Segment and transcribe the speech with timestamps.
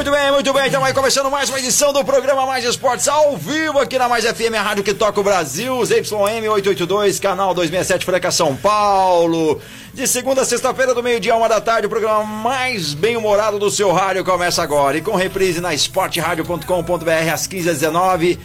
[0.00, 0.66] Muito bem, muito bem.
[0.66, 4.24] Então vai começando mais uma edição do programa Mais Esportes ao vivo aqui na Mais
[4.24, 9.60] FM, a rádio que toca o Brasil, ZYM 882, canal 267 Franca São Paulo.
[9.92, 13.92] De segunda a sexta-feira, do meio-dia uma da tarde, o programa mais bem-humorado do seu
[13.92, 14.96] rádio começa agora.
[14.96, 18.38] E com reprise na esporteradio.com.br às 15h19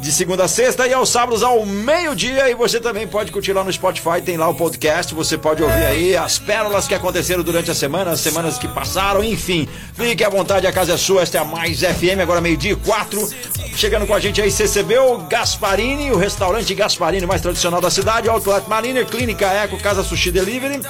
[0.00, 2.50] de segunda a sexta e aos sábados ao meio-dia.
[2.50, 5.14] E você também pode curtir lá no Spotify, tem lá o podcast.
[5.14, 9.22] Você pode ouvir aí as pérolas que aconteceram durante a semana, as semanas que passaram,
[9.22, 9.68] enfim.
[9.94, 11.22] Fique à vontade, a casa é sua.
[11.22, 13.28] Esta é a Mais FM, agora meio-dia quatro.
[13.76, 18.28] Chegando com a gente aí, CCB, o Gasparini, o restaurante Gasparini mais tradicional da cidade,
[18.28, 20.80] Outlet Mariner, Clínica Eco, Casa Sushi Delivery.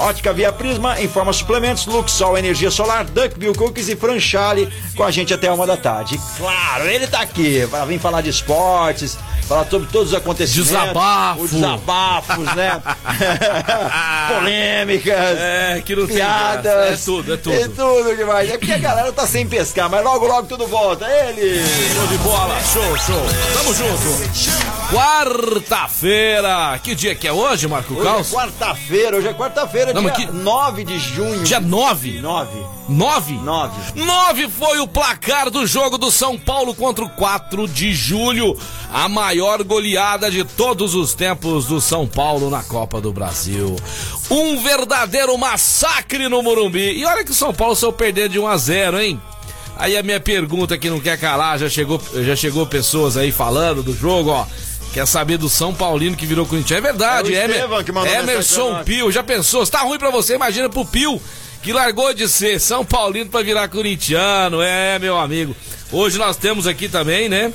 [0.00, 5.34] Ótica Via Prisma, Informa Suplementos, Luxol Energia Solar, Duckbill Cookies e Franchale com a gente
[5.34, 6.18] até uma da tarde.
[6.38, 10.70] Claro, ele tá aqui para vir falar de esportes, falar sobre todos os acontecimentos.
[10.70, 11.42] Desabafo.
[11.42, 12.82] Os desabafos, né?
[14.28, 15.38] Polêmicas.
[15.38, 16.62] É, que não tem piadas.
[16.62, 16.92] graça.
[16.92, 17.54] É tudo, é tudo.
[17.54, 18.50] É tudo demais.
[18.50, 21.06] É porque a galera tá sem pescar, mas logo, logo tudo volta.
[21.06, 21.64] Ele!
[21.94, 23.26] Show de bola, show, show.
[23.54, 24.79] Tamo junto.
[24.92, 26.78] Quarta-feira.
[26.82, 30.84] Que dia que é hoje, Marco Hoje é quarta-feira, hoje é quarta-feira, dia que- 9
[30.84, 31.42] de junho.
[31.44, 32.20] Dia 9.
[32.20, 32.50] 9.
[32.88, 33.34] 9?
[33.34, 33.72] 9.
[33.94, 38.56] 9 foi o placar do jogo do São Paulo contra o 4 de julho.
[38.92, 43.76] A maior goleada de todos os tempos do São Paulo na Copa do Brasil.
[44.30, 46.98] Um verdadeiro massacre no Morumbi.
[46.98, 49.20] E olha que o São Paulo saiu perder de 1 a 0, hein?
[49.76, 53.82] Aí a minha pergunta que não quer calar, já chegou, já chegou pessoas aí falando
[53.82, 54.44] do jogo, ó.
[54.92, 56.78] Quer saber do São Paulino que virou Corinthians?
[56.78, 58.82] É verdade, É Emer- Estevam que Emerson.
[58.84, 59.64] Pio, já pensou?
[59.64, 61.20] Se tá ruim pra você, imagina pro Pio,
[61.62, 64.60] que largou de ser São Paulino pra virar corintiano.
[64.60, 65.54] É, meu amigo.
[65.92, 67.52] Hoje nós temos aqui também, né?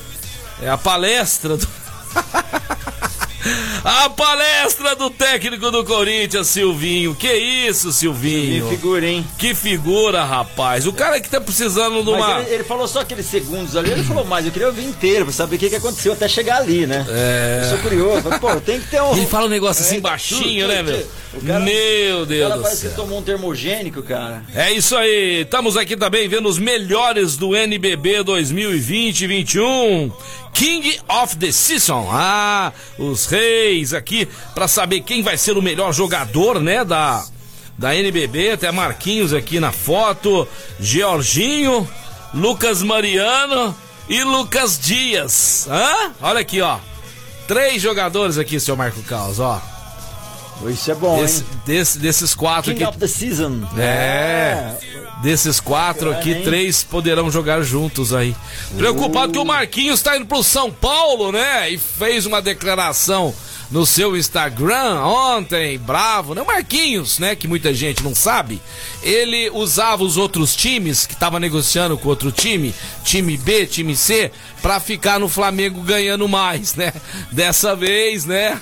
[0.62, 1.68] É a palestra do.
[3.84, 7.14] A palestra do técnico do Corinthians, Silvinho.
[7.16, 8.70] Que isso, Que Silvinho?
[8.70, 9.26] figura, hein?
[9.38, 10.88] Que figura, rapaz.
[10.88, 12.40] O cara que tá precisando de uma.
[12.42, 15.34] Ele, ele falou só aqueles segundos ali, ele falou mais, eu queria ouvir inteiro pra
[15.34, 17.06] saber o que, que aconteceu até chegar ali, né?
[17.10, 17.62] É.
[17.64, 19.12] Eu sou curioso, falei, pô, tem que ter um.
[19.16, 21.08] Ele fala um negócio assim É, baixinho, né, meu?
[21.34, 22.90] O cara- meu O Deus cara do parece céu.
[22.92, 24.42] que tomou um termogênico, cara.
[24.56, 30.12] É isso aí, estamos aqui também vendo os melhores do NBB 2020-21.
[30.56, 32.10] King of the Season.
[32.12, 37.24] Ah, os reis aqui para saber quem vai ser o melhor jogador, né, da
[37.78, 40.48] da NBB, até Marquinhos aqui na foto,
[40.80, 41.86] Georginho,
[42.34, 43.76] Lucas Mariano
[44.08, 45.68] e Lucas Dias.
[45.70, 46.14] Hã?
[46.22, 46.80] Olha aqui, ó.
[47.50, 49.62] Três jogadores aqui, seu Marco Caos, ó.
[50.68, 51.48] Isso é bom, Desse- hein?
[51.66, 52.90] desse- desses quatro King aqui.
[52.92, 53.62] of the Season.
[53.78, 54.74] É.
[55.22, 58.36] Desses quatro aqui, três poderão jogar juntos aí.
[58.78, 61.70] Preocupado que o Marquinhos tá indo pro São Paulo, né?
[61.70, 63.34] E fez uma declaração
[63.72, 66.42] no seu Instagram ontem, bravo, né?
[66.42, 67.36] O Marquinhos, né?
[67.36, 68.62] Que muita gente não sabe.
[69.02, 72.74] Ele usava os outros times que tava negociando com outro time,
[73.04, 76.94] time B, time C, pra ficar no Flamengo ganhando mais, né?
[77.32, 78.60] Dessa vez, né?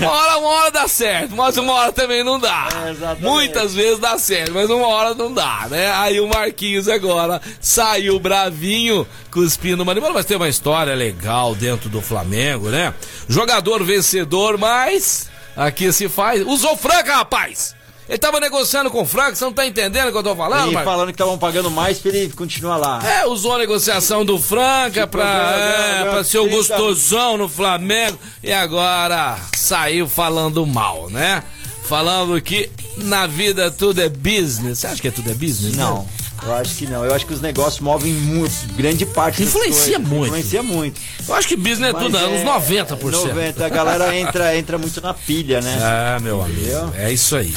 [0.00, 2.68] Uma hora, uma hora dá certo, mas uma hora também não dá.
[2.72, 3.14] É.
[3.24, 5.92] Muitas vezes dá certo, mas uma hora não dá, né?
[5.92, 12.02] Aí o Marquinhos agora saiu bravinho, cuspindo uma mas tem uma história legal dentro do
[12.02, 12.92] Flamengo, né?
[13.28, 16.42] Jogador vencedor, mas aqui se faz.
[16.42, 17.74] Usou Franca, rapaz!
[18.12, 20.68] Ele tava negociando com o Franca, você não tá entendendo o que eu tô falando,
[20.70, 20.92] E Marcos?
[20.92, 23.00] falando que estavam pagando mais pra ele continuar lá.
[23.02, 26.56] É, usou a negociação do Franca pra, ganha- é, pra ser o 30.
[26.58, 31.42] gostosão no Flamengo e agora saiu falando mal, né?
[31.84, 34.80] Falando que na vida tudo é business.
[34.80, 35.74] Você acha que é tudo é business?
[35.74, 36.06] Não,
[36.42, 37.06] eu acho que não.
[37.06, 40.06] Eu acho que os negócios movem muito, grande parte das Influencia coisas.
[40.06, 40.26] muito.
[40.26, 41.00] Influencia muito.
[41.26, 43.10] Eu acho que business é Mas tudo, é uns é 90%.
[43.28, 45.78] 90, a galera entra, entra muito na pilha, né?
[46.16, 46.60] É, meu amigo.
[46.60, 46.92] Entendeu?
[46.98, 47.54] É isso aí.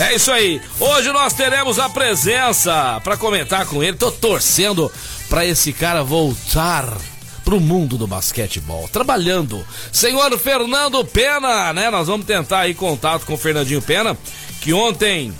[0.00, 0.62] É isso aí.
[0.80, 3.98] Hoje nós teremos a presença pra comentar com ele.
[3.98, 4.90] Tô torcendo
[5.28, 6.96] pra esse cara voltar
[7.44, 9.62] pro mundo do basquetebol, trabalhando.
[9.92, 11.90] Senhor Fernando Pena, né?
[11.90, 14.16] Nós vamos tentar aí contato com o Fernandinho Pena,
[14.62, 15.34] que ontem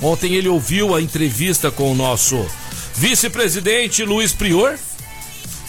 [0.00, 2.42] ontem ele ouviu a entrevista com o nosso
[2.94, 4.78] vice-presidente Luiz Prior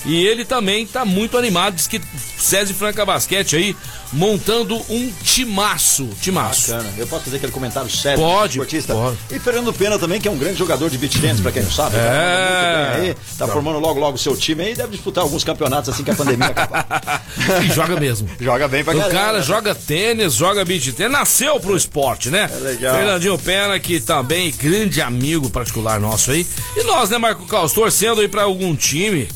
[0.05, 2.01] E ele também tá muito animado, diz que
[2.37, 3.75] César Franca Basquete aí
[4.13, 6.71] montando um timaço, timaço.
[6.71, 6.93] Bacana.
[6.97, 8.19] Eu posso fazer aquele comentário sério?
[8.19, 8.93] Pode, esportista?
[8.93, 9.17] pode.
[9.29, 11.69] E Fernando Pena também, que é um grande jogador de beat tennis, pra quem não
[11.71, 11.95] sabe.
[11.97, 11.99] É.
[11.99, 16.03] Tá, aí, tá formando logo logo o seu time aí, deve disputar alguns campeonatos assim
[16.03, 17.23] que a pandemia acabar.
[17.63, 18.27] e joga mesmo.
[18.39, 19.13] Joga bem pra O caramba.
[19.19, 22.49] cara joga tênis, joga beat tênis, nasceu pro esporte, né?
[22.51, 22.95] É legal.
[22.95, 26.47] Fernandinho Pena, que também grande amigo particular nosso aí.
[26.75, 29.27] E nós, né, Marco Caos, torcendo aí pra algum time.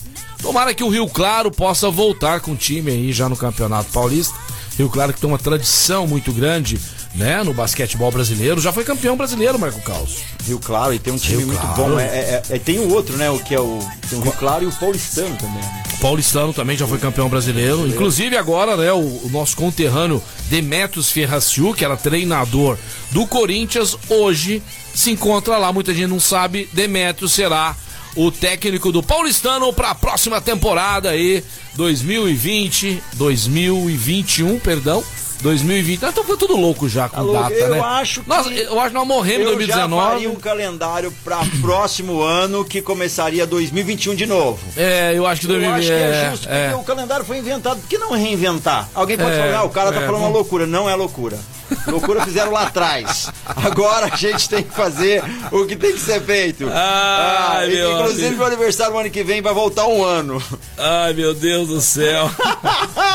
[0.43, 4.35] Tomara que o Rio Claro possa voltar com o time aí já no Campeonato Paulista.
[4.77, 6.77] Rio Claro que tem uma tradição muito grande,
[7.15, 8.59] né, no basquetebol brasileiro.
[8.59, 10.17] Já foi campeão brasileiro, Marco Caos.
[10.45, 11.75] Rio Claro, e tem um time Rio muito Claro.
[11.93, 11.99] bom.
[11.99, 13.29] É, é- é- tem o outro, né?
[13.29, 13.79] O que é o.
[14.11, 15.61] O Rio Claro e o Paulistano também.
[15.61, 15.83] né?
[15.93, 17.87] O Paulistano também já foi campeão brasileiro.
[17.87, 22.77] Inclusive agora, né, o, o nosso conterrâneo Demetrios Ferraciu, que era treinador
[23.11, 24.61] do Corinthians, hoje
[24.93, 25.71] se encontra lá.
[25.71, 27.75] Muita gente não sabe, Demetrios será
[28.15, 31.43] o técnico do Paulistano para a próxima temporada aí,
[31.75, 35.03] 2020, 2021, perdão.
[35.43, 37.41] 2020, nós estamos tudo louco já com louco?
[37.41, 37.79] data, Eu né?
[37.81, 39.55] acho que- nós, eu acho que nós morremos em Eu já
[39.85, 40.07] 2019.
[40.11, 44.59] faria um calendário para próximo ano que começaria 2021 de novo.
[44.77, 46.69] É, eu acho que Eu 2020 acho que é é, justo, é.
[46.69, 47.79] porque o calendário foi inventado.
[47.79, 48.89] Por que não reinventar?
[48.95, 50.65] Alguém pode É, falar, ah, o cara tá é, falando uma loucura.
[50.65, 51.37] Não é loucura.
[51.87, 53.29] Loucura fizeram lá atrás.
[53.45, 56.69] Agora a gente tem que fazer o que tem que ser feito.
[56.71, 60.41] Ah, Ai, e- meu inclusive, meu aniversário no ano que vem vai voltar um ano.
[60.77, 62.29] Ai, meu Deus do céu.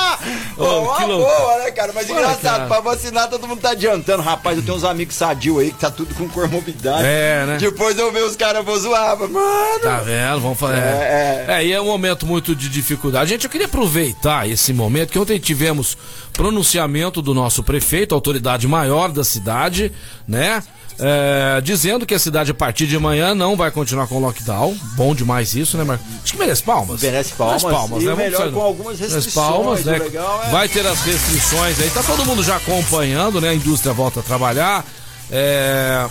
[0.58, 1.24] Ô, uma que louco.
[1.30, 1.92] boa, né, cara?
[1.94, 2.66] Mas Olha, engraçado, cara.
[2.66, 4.22] pra vacinar todo mundo tá adiantando.
[4.22, 7.04] Rapaz, eu tenho uns amigos sadios aí que tá tudo com comorbidade.
[7.06, 7.56] É, né?
[7.58, 9.16] Depois eu ver os caras, vou zoar.
[9.18, 10.40] Mano, Tá vendo?
[10.40, 10.78] Vamos fazer.
[10.78, 13.30] É, É, e é um momento muito de dificuldade.
[13.30, 15.96] Gente, eu queria aproveitar esse momento que ontem tivemos
[16.32, 19.92] pronunciamento do nosso prefeito, autoridade maior da cidade,
[20.26, 20.62] né?
[21.00, 24.76] É, dizendo que a cidade a partir de amanhã não vai continuar com lockdown.
[24.96, 26.06] Bom demais isso, né, Marcos?
[26.22, 27.02] Acho que merece palmas.
[27.02, 27.62] Merece palmas.
[27.62, 28.12] Merece palmas, E né?
[28.12, 29.98] Vamos melhor com algumas restrições, palmas, né?
[29.98, 31.90] legal é- Vai ter as restrições aí.
[31.90, 33.50] Tá todo mundo já acompanhando, né?
[33.50, 34.84] A indústria volta a trabalhar.
[35.30, 36.06] É,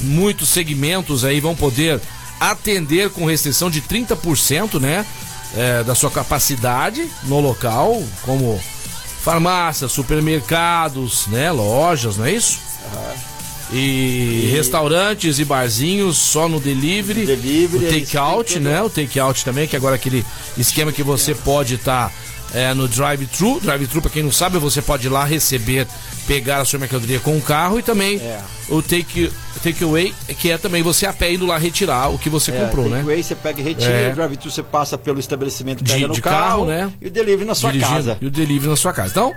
[0.00, 2.00] muitos segmentos aí vão poder
[2.38, 5.04] atender com restrição de 30%, né?
[5.56, 8.60] é, da sua capacidade no local, como
[9.22, 11.50] farmácias, supermercados, né?
[11.50, 12.58] Lojas, não é isso?
[13.72, 17.24] E, restaurantes e barzinhos só no delivery.
[17.26, 18.82] Delivery, o take-out, têm né?
[18.82, 20.24] O take-out também, que agora é aquele
[20.58, 22.12] esquema que você pode estar
[22.76, 23.60] no drive-thru.
[23.60, 25.86] Drive-thru, pra quem não sabe, você pode ir lá receber,
[26.26, 28.40] pegar a sua mercadoria com o carro e também É.
[28.68, 29.30] o take,
[29.62, 32.86] take away, que é também você a pé indo lá retirar o que você comprou,
[32.88, 32.96] né?
[32.98, 34.10] Takeaway, você pega e retira, É.
[34.10, 36.92] o drive-thru você passa pelo estabelecimento, De- de carro, né?
[37.00, 38.18] E o delivery na sua Dirigindo, casa.
[38.20, 39.10] E o delivery na sua casa.
[39.12, 39.32] Então,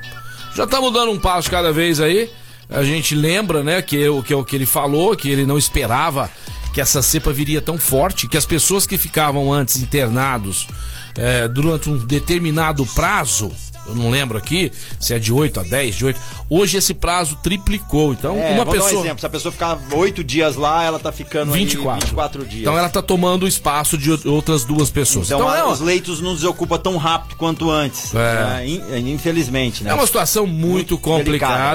[0.56, 2.30] já estamos dando um passo cada vez aí.
[2.70, 6.30] A gente lembra, né, que o que, o que ele falou, que ele não esperava
[6.74, 10.68] que essa cepa viria tão forte, que as pessoas que ficavam antes internados
[11.16, 13.52] eh, durante um determinado prazo,
[13.88, 16.20] eu não lembro aqui se é de 8 a 10, de 8,
[16.50, 18.14] hoje esse prazo triplicou.
[18.14, 19.02] Então, É, uma vou dar um pessoa.
[19.02, 19.20] exemplo.
[19.20, 22.06] Se a pessoa ficar oito dias lá, ela tá ficando aí 24.
[22.08, 22.62] 24 dias.
[22.62, 25.28] Então ela tá tomando o espaço de outras duas pessoas.
[25.28, 28.14] Então, Então, é, uma- os leitos não desocupa tão rápido quanto antes.
[28.16, 28.62] É.
[28.64, 28.68] É,
[29.00, 29.92] in- infelizmente, né?
[29.92, 31.26] É uma situação muito, Muito complicada,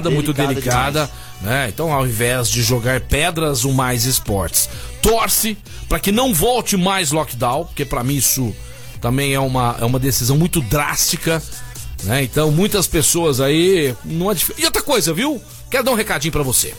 [0.09, 1.11] delicada, muito delicada delicada,
[1.43, 1.69] né?
[1.69, 4.69] Então, ao invés de jogar pedras, o mais esportes.
[5.03, 5.57] Torce
[5.89, 8.55] para que não volte mais lockdown, porque para mim isso
[9.01, 11.43] também é uma, é uma decisão muito drástica,
[12.05, 12.23] né?
[12.23, 14.63] Então, muitas pessoas aí não é difícil.
[14.63, 15.41] E outra coisa, viu?
[15.71, 16.75] Quero dar um recadinho para você.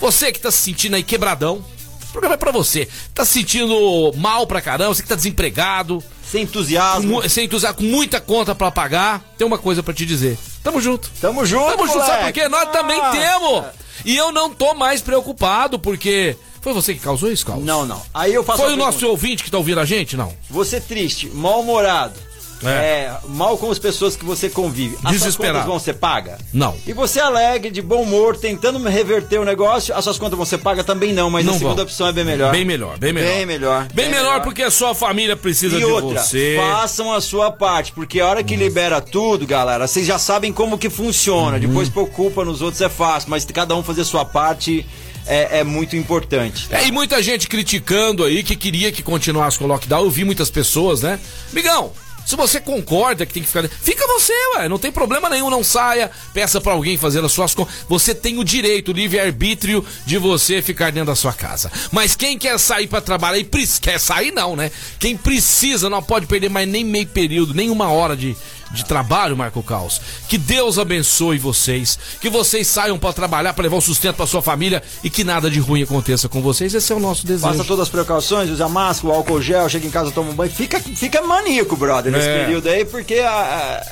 [0.00, 1.64] Você que tá se sentindo aí quebradão,
[2.02, 2.88] o programa é pra você.
[3.14, 7.22] Tá se sentindo mal pra caramba, você que tá desempregado, Sem entusiasmo.
[7.22, 10.36] mu- sem entusiasmo, com muita conta pra pagar, tem uma coisa pra te dizer.
[10.62, 11.10] Tamo junto.
[11.20, 12.40] Tamo junto, Tamo junto, sabe por moleque.
[12.40, 12.48] quê?
[12.48, 13.10] Nós também Ah.
[13.10, 13.64] temos.
[14.04, 16.36] E eu não tô mais preocupado, porque.
[16.60, 17.64] Foi você que causou isso, Carlos?
[17.64, 18.00] Não, não.
[18.12, 19.10] Aí eu faço Foi o nosso pergunta.
[19.10, 20.16] ouvinte que tá ouvindo a gente?
[20.16, 20.32] Não.
[20.48, 22.14] Você triste, mal-humorado,
[22.62, 22.68] É.
[22.68, 24.96] é, mal com as pessoas que você convive.
[25.04, 26.38] As suas contas vão ser pagas?
[26.52, 26.76] Não.
[26.86, 30.58] E você alegre, de bom humor, tentando reverter o negócio, as suas contas vão ser
[30.58, 31.84] pagas também não, mas Não a segunda vão.
[31.84, 32.52] opção é bem melhor.
[32.52, 33.34] Bem melhor, bem melhor.
[33.34, 33.88] Bem melhor.
[33.92, 36.56] Bem, melhor, porque a sua família precisa E de outra, você.
[36.58, 40.78] façam a sua parte, porque a hora que libera tudo, galera, vocês já sabem como
[40.78, 41.54] que funciona.
[41.54, 41.60] Uhum.
[41.60, 44.86] Depois por culpa nos outros é fácil, mas cada um fazer a sua parte
[45.26, 46.68] é, é muito importante.
[46.70, 50.04] É, e muita gente criticando aí que queria que continuasse com o lockdown.
[50.04, 51.18] Eu vi muitas pessoas, né?
[51.52, 51.92] Migão,
[52.24, 53.68] se você concorda que tem que ficar.
[53.68, 54.68] Fica você, ué.
[54.68, 56.10] Não tem problema nenhum, não saia.
[56.32, 57.74] Peça pra alguém fazer as suas contas.
[57.88, 61.70] Você tem o direito, o livre-arbítrio de você ficar dentro da sua casa.
[61.92, 63.80] Mas quem quer sair pra trabalhar e precisa.
[63.80, 64.70] Quer sair, não, né?
[64.98, 68.36] Quem precisa não pode perder mais nem meio período, nem uma hora de,
[68.74, 70.00] de trabalho, Marco Caos.
[70.28, 74.42] Que Deus abençoe vocês, que vocês saiam para trabalhar, para levar o sustento para sua
[74.42, 76.74] família e que nada de ruim aconteça com vocês.
[76.74, 77.46] Esse é o nosso desejo.
[77.52, 80.50] Faça todas as precauções, usa máscara, o álcool gel, chega em casa, toma um banho.
[80.50, 82.44] Fica, fica maníaco, brother, nesse É.
[82.44, 83.30] período aí, porque a-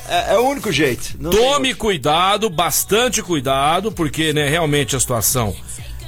[0.07, 1.15] a- é, é o único jeito.
[1.19, 5.55] Não Tome cuidado, bastante cuidado, porque né, realmente a situação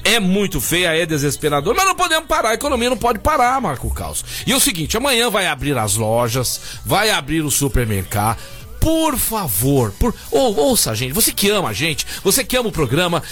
[0.04, 3.90] é muito feia, é desesperadora, mas não podemos parar, a economia não pode parar, Marco
[3.92, 4.24] Caos.
[4.46, 8.38] E é o seguinte, amanhã vai abrir as lojas, vai abrir o supermercado.
[8.86, 12.72] Por favor, por, ou, ouça, gente, você que ama a gente, você que ama o
[12.72, 13.24] programa,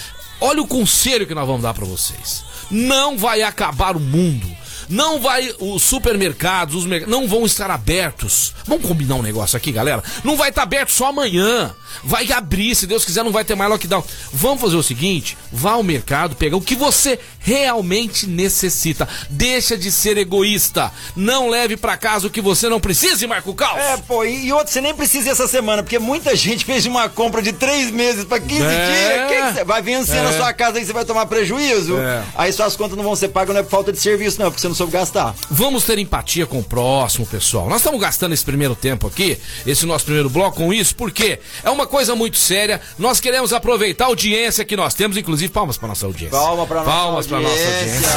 [0.41, 2.43] olha o conselho que nós vamos dar pra vocês.
[2.71, 4.47] Não vai acabar o mundo.
[4.89, 8.53] Não vai, os supermercados, os merc- não vão estar abertos.
[8.65, 10.03] Vamos combinar um negócio aqui, galera?
[10.23, 11.73] Não vai estar aberto só amanhã.
[12.03, 14.03] Vai abrir, se Deus quiser, não vai ter mais lockdown.
[14.33, 19.07] Vamos fazer o seguinte: vá ao mercado, pegar o que você realmente necessita.
[19.29, 20.91] Deixa de ser egoísta.
[21.15, 23.79] Não leve pra casa o que você não precisa, Marco Caos.
[23.79, 26.85] É, pô, e, e outro, você nem precisa ir essa semana, porque muita gente fez
[26.87, 29.27] uma compra de três meses pra 15 É.
[29.27, 29.57] dias.
[29.57, 30.37] Que vai vencer na É.
[30.37, 31.95] sua casa aí, você vai tomar prejuízo.
[31.97, 32.23] É.
[32.35, 34.49] Aí suas contas não vão ser pagas, não é por falta de serviço, não, é
[34.49, 35.35] porque você não soube gastar.
[35.49, 37.67] Vamos ter empatia com o próximo, pessoal.
[37.69, 41.69] Nós estamos gastando esse primeiro tempo aqui, esse nosso primeiro bloco com isso, porque é
[41.69, 42.79] uma coisa muito séria.
[42.97, 46.37] Nós queremos aproveitar a audiência que nós temos, inclusive palmas para nossa audiência.
[46.37, 48.09] Palma pra palmas pra nossa audiência.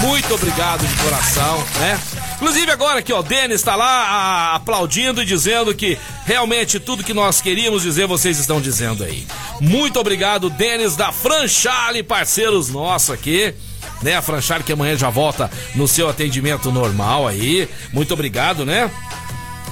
[0.00, 1.98] Muito obrigado de coração, né?
[2.34, 5.96] Inclusive agora aqui, ó, o Denis está lá a- aplaudindo e dizendo que
[6.26, 9.24] realmente tudo que nós queríamos dizer, vocês estão dizendo aí.
[9.60, 13.54] Muito obrigado, Denis da Franchale, parceiros nossos aqui.
[14.02, 17.68] Né, a Franchale que amanhã já volta no seu atendimento normal aí.
[17.92, 18.90] Muito obrigado, né?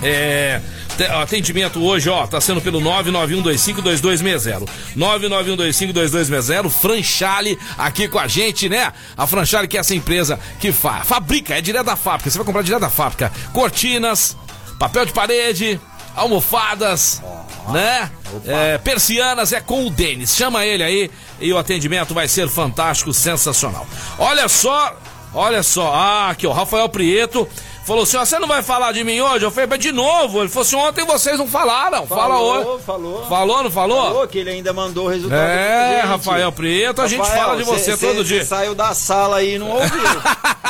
[0.03, 0.61] É,
[0.97, 4.67] te- atendimento hoje, ó, tá sendo pelo 991252260.
[4.97, 8.93] 991252260, Franchale aqui com a gente, né?
[9.17, 12.31] A Franchale que é essa empresa que fa fabrica, é direto da fábrica.
[12.31, 13.31] Você vai comprar direto da fábrica.
[13.53, 14.37] Cortinas,
[14.79, 15.81] papel de parede,
[16.15, 17.23] almofadas,
[17.69, 18.11] né?
[18.47, 20.35] É, persianas é com o Denis.
[20.35, 23.87] Chama ele aí e o atendimento vai ser fantástico, sensacional.
[24.19, 24.97] Olha só,
[25.35, 25.93] olha só.
[25.95, 27.49] Ah, aqui, ó, Rafael Prieto
[27.85, 29.45] falou assim: você não vai falar de mim hoje?
[29.45, 30.41] Eu falei, mas de novo.
[30.41, 32.07] Ele falou assim: ontem vocês não falaram.
[32.07, 32.85] Fala Falou, hoje.
[32.85, 33.27] falou.
[33.29, 34.03] Falou, não falou?
[34.05, 35.41] Falou que ele ainda mandou o resultado.
[35.41, 36.01] É.
[36.03, 38.41] Rafael Prieto, a gente fala de você cê- todo cê- dia.
[38.43, 39.91] cê saiu da sala aí e não ouviu.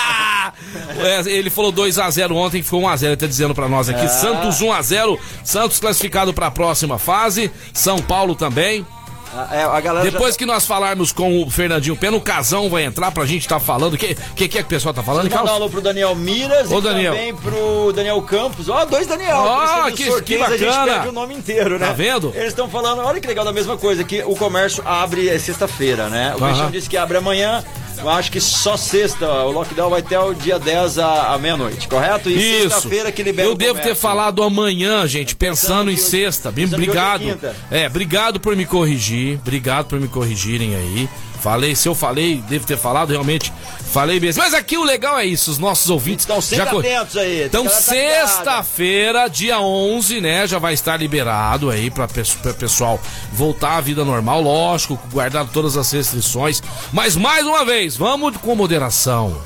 [0.98, 3.06] É, ele falou 2x0 ontem, ficou 1x0.
[3.06, 5.18] Ele tá dizendo pra nós aqui: Santos 1x0.
[5.44, 7.50] Santos classificado pra próxima fase.
[7.72, 8.84] São Paulo também.
[9.32, 12.68] A- é, a galera já Depois que nós falarmos com o Fernandinho Pena, o Casão
[12.68, 13.94] vai entrar pra gente tá falando.
[13.94, 15.54] O que, que, que é que o pessoal tá falando, Mandar um Carlos?
[15.62, 17.12] alô pro Daniel Miras Ô, e Daniel.
[17.14, 18.68] também pro Daniel Campos.
[18.68, 19.36] Ó, dois Daniel.
[19.38, 20.92] Ó, isso que- que sorteios A gente bacana.
[20.92, 21.86] perde o nome inteiro, né?
[21.86, 22.32] Tá vendo?
[22.34, 26.08] Eles estão falando, olha que legal, da mesma coisa, que o comércio abre é sexta-feira,
[26.08, 26.34] né?
[26.36, 26.38] O.
[26.42, 27.62] Cristiano disse que abre amanhã.
[27.98, 31.86] Eu acho que só sexta, o lockdown vai até o dia 10 à, à meia-noite,
[31.86, 32.30] correto?
[32.30, 32.70] E Isso.
[32.70, 36.50] sexta-feira que libera Eu devo ter falado amanhã, gente, pensando em que hoje- sexta.
[36.50, 37.38] Bem, pensando é obrigado.
[37.70, 39.38] É, obrigado por me corrigir.
[39.42, 41.08] Obrigado por me corrigirem aí.
[41.40, 43.52] Falei, se eu falei, devo ter falado, realmente
[43.92, 44.42] falei mesmo.
[44.42, 47.44] Mas aqui o legal é isso, os nossos ouvintes Estão sempre co- atentos aí.
[47.44, 47.80] Então, ligado.
[47.80, 53.00] sexta-feira, dia 11, né, já vai estar liberado aí para o pessoal
[53.32, 56.62] voltar à vida normal, lógico, guardar todas as restrições.
[56.92, 59.40] Mas mais uma vez, vamos com moderação.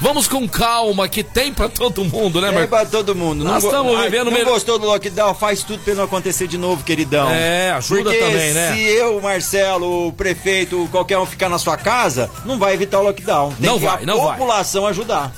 [0.00, 2.70] Vamos com calma, que tem pra todo mundo, né, Marcos?
[2.70, 3.44] pra todo mundo.
[3.44, 5.34] Nós go- estamos vivendo Não melhor- gostou do lockdown?
[5.34, 7.28] Faz tudo pra não acontecer de novo, queridão.
[7.30, 8.74] É, ajuda Porque também, né?
[8.74, 13.02] se eu, Marcelo, o prefeito, qualquer um ficar na sua casa, não vai evitar o
[13.02, 13.52] lockdown.
[13.60, 14.36] Tem Não vai, a não vai.
[14.38, 15.32] população ajudar.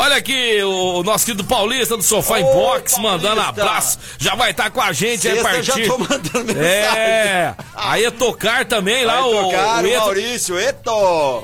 [0.00, 3.00] Olha aqui o nosso querido Paulista do Sofá em Ô, Box, Paulista.
[3.00, 3.98] mandando abraço.
[4.16, 5.88] Já vai estar com a gente aí a Sexta eu já partir.
[5.88, 6.62] tô mandando mensagem.
[6.64, 9.98] É, aí é tocar também lá Vai o, tocar o o Eto.
[9.98, 10.92] Maurício, eto!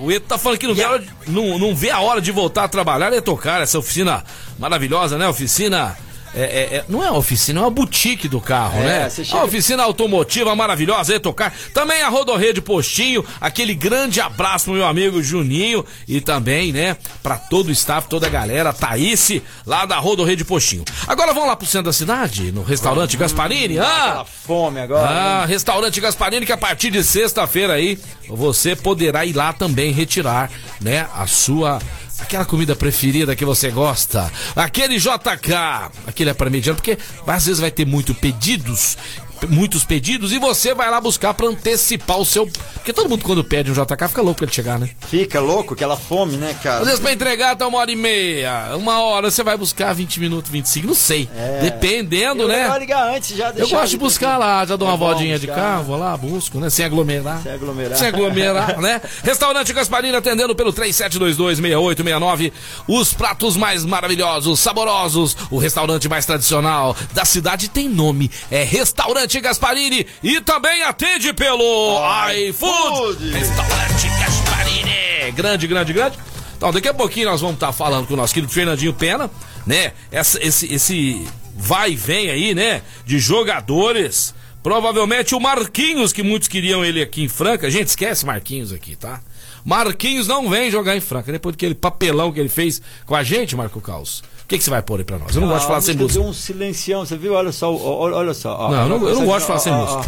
[0.00, 2.20] O Eto tá falando que não vê, a hora de, não, não vê a hora
[2.20, 4.22] de voltar a trabalhar e tocar essa oficina
[4.56, 5.26] maravilhosa, né?
[5.26, 5.98] Oficina.
[6.36, 9.10] É, é, é- não é uma oficina, é uma boutique do carro, É, né?
[9.10, 11.54] chega- Uma oficina automotiva maravilhosa, tocar.
[11.72, 17.36] Também a Rodorrede Postinho, aquele grande abraço pro meu amigo Juninho e também, né, pra
[17.36, 20.84] todo o staff, toda a galera, Thaís, lá da Rodorrede Postinho.
[21.06, 24.24] Agora vamos lá pro centro da cidade, no restaurante Gasparini, ah!
[24.46, 25.08] Fome agora.
[25.08, 27.98] Ah, restaurante Gasparini que a partir de sexta-feira aí
[28.28, 30.50] você poderá ir lá também retirar,
[30.80, 31.78] né, a sua
[32.18, 37.60] aquela comida preferida que você gosta, aquele JK, aquele é para mediano porque às vezes
[37.60, 38.96] vai ter muito pedidos
[39.46, 42.46] muitos pedidos e você vai lá buscar para antecipar o seu.
[42.74, 44.90] Porque todo mundo quando pede um JK fica louco pra ele chegar, né?
[45.08, 46.80] Fica louco, aquela fome, né, cara?
[46.80, 50.20] Às vezes pra entregar tá uma hora e meia, uma hora você vai buscar 20
[50.20, 51.28] minutos, 25, não sei.
[51.36, 51.60] É.
[51.62, 52.68] Dependendo, eu né?
[52.68, 55.46] Eu ligar antes já Eu gosto de buscar lá, já dou uma é voltinha de
[55.46, 56.68] carro, vou lá, busco, né?
[56.70, 57.42] Sem aglomerar.
[57.42, 57.98] Sem aglomerar.
[57.98, 59.00] Sem aglomerar, né?
[59.22, 62.52] Restaurante Gasparini atendendo pelo 37226869.
[62.86, 68.30] Os pratos mais maravilhosos, saborosos, o restaurante mais tradicional da cidade tem nome.
[68.50, 72.00] É Restaurante Gasparini e também atende pelo
[72.48, 73.30] iFood.
[73.30, 75.32] Restaurante Gasparini.
[75.32, 76.18] Grande, grande, grande.
[76.56, 79.30] Então, daqui a pouquinho nós vamos estar falando com o nosso querido Fernandinho Pena,
[79.66, 79.92] né?
[80.10, 81.26] Essa, esse, esse
[81.56, 82.82] vai e vem aí, né?
[83.04, 84.34] De jogadores.
[84.62, 87.70] Provavelmente o Marquinhos, que muitos queriam ele aqui em Franca.
[87.70, 89.20] Gente, esquece Marquinhos aqui, tá?
[89.62, 91.30] Marquinhos não vem jogar em Franca.
[91.30, 94.22] Depois daquele papelão que ele fez com a gente, Marco Caos.
[94.44, 95.34] O que, que você vai pôr aí pra nós?
[95.34, 96.20] Eu não ah, gosto de falar sem música.
[96.20, 97.32] Deu um silencião, você viu?
[97.32, 98.54] Olha só, olha, olha só.
[98.54, 100.04] Ó, não, eu não, eu não gosto de falar sem música.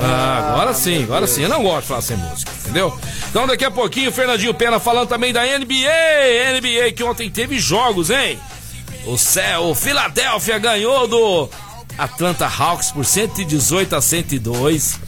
[0.00, 1.42] Ah, agora sim, agora sim.
[1.42, 2.98] Eu não gosto de falar sem música, entendeu?
[3.30, 6.60] Então daqui a pouquinho, Fernandinho Pena falando também da NBA.
[6.60, 8.38] NBA que ontem teve jogos, hein?
[9.06, 11.48] O céu, o Philadelphia ganhou do
[11.96, 15.00] Atlanta Hawks por 118 a 102.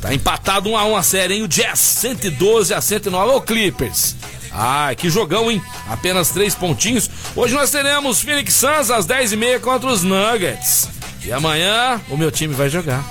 [0.00, 1.42] Tá empatado 1 a 1 a série, hein?
[1.42, 3.30] O Jazz 112 a 109.
[3.30, 4.16] Ô Clippers.
[4.58, 5.62] Ah, que jogão, hein?
[5.86, 7.10] Apenas três pontinhos.
[7.34, 10.88] Hoje nós teremos Phoenix Suns às 10h30 contra os Nuggets.
[11.22, 13.04] E amanhã o meu time vai jogar.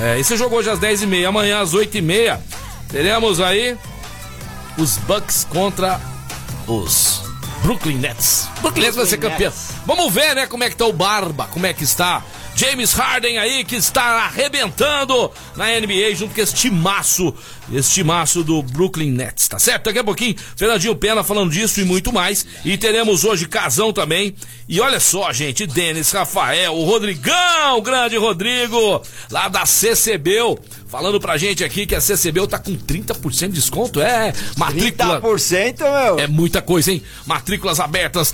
[0.00, 1.26] É, esse jogo hoje às 10h30.
[1.26, 2.38] Amanhã às 8h30
[2.88, 3.76] teremos aí
[4.76, 6.00] os Bucks contra
[6.68, 7.22] os
[7.62, 8.48] Brooklyn Nets.
[8.60, 9.52] Brooklyn Nets vai ser campeão.
[9.84, 12.22] Vamos ver, né, como é que tá o Barba, como é que está
[12.58, 17.32] James Harden aí que está arrebentando na NBA junto com esse timaço,
[17.72, 19.84] esse timaço do Brooklyn Nets, tá certo?
[19.84, 22.46] Daqui a pouquinho, Fernandinho Pena falando disso e muito mais.
[22.64, 24.34] E teremos hoje Casão também.
[24.68, 30.58] E olha só, gente, Denis, Rafael, o Rodrigão, o grande Rodrigo, lá da CCBU
[30.88, 34.00] falando pra gente aqui que a CCBU tá com 30% de desconto.
[34.00, 35.20] É, matrícula.
[35.20, 36.18] 30%, meu?
[36.18, 37.02] É muita coisa, hein?
[37.26, 38.32] Matrículas abertas.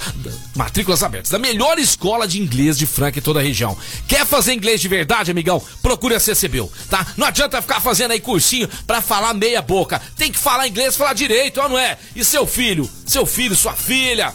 [0.54, 1.30] Matrículas abertas.
[1.30, 3.76] Da melhor escola de inglês de Franca em toda a região.
[4.06, 5.60] Quer fazer inglês de verdade, amigão?
[5.82, 7.06] Procure a CCBU, tá?
[7.16, 10.02] Não adianta ficar fazendo aí cursinho pra falar meia boca.
[10.16, 11.96] Tem que falar inglês, falar direito, ó, não é?
[12.14, 12.88] E seu filho?
[13.06, 14.34] Seu filho, sua filha?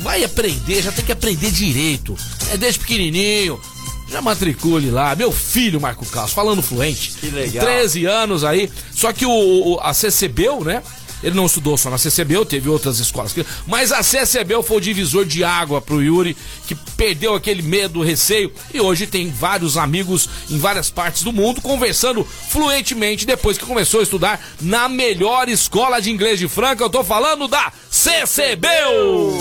[0.00, 2.16] Vai aprender, já tem que aprender direito.
[2.52, 3.60] É desde pequenininho.
[4.08, 7.12] Já matricule lá, meu filho Marco Carlos, falando fluente.
[7.20, 7.64] Que legal.
[7.64, 8.70] 13 anos aí.
[8.92, 10.82] Só que o, o a CCBU, né?
[11.26, 13.34] Ele não estudou só na CCBU, teve outras escolas.
[13.66, 16.36] Mas a CCBU foi o divisor de água pro Yuri,
[16.68, 21.60] que perdeu aquele medo, receio, e hoje tem vários amigos em várias partes do mundo
[21.60, 26.84] conversando fluentemente depois que começou a estudar na melhor escola de inglês de Franca.
[26.84, 29.36] Eu tô falando da CCBU!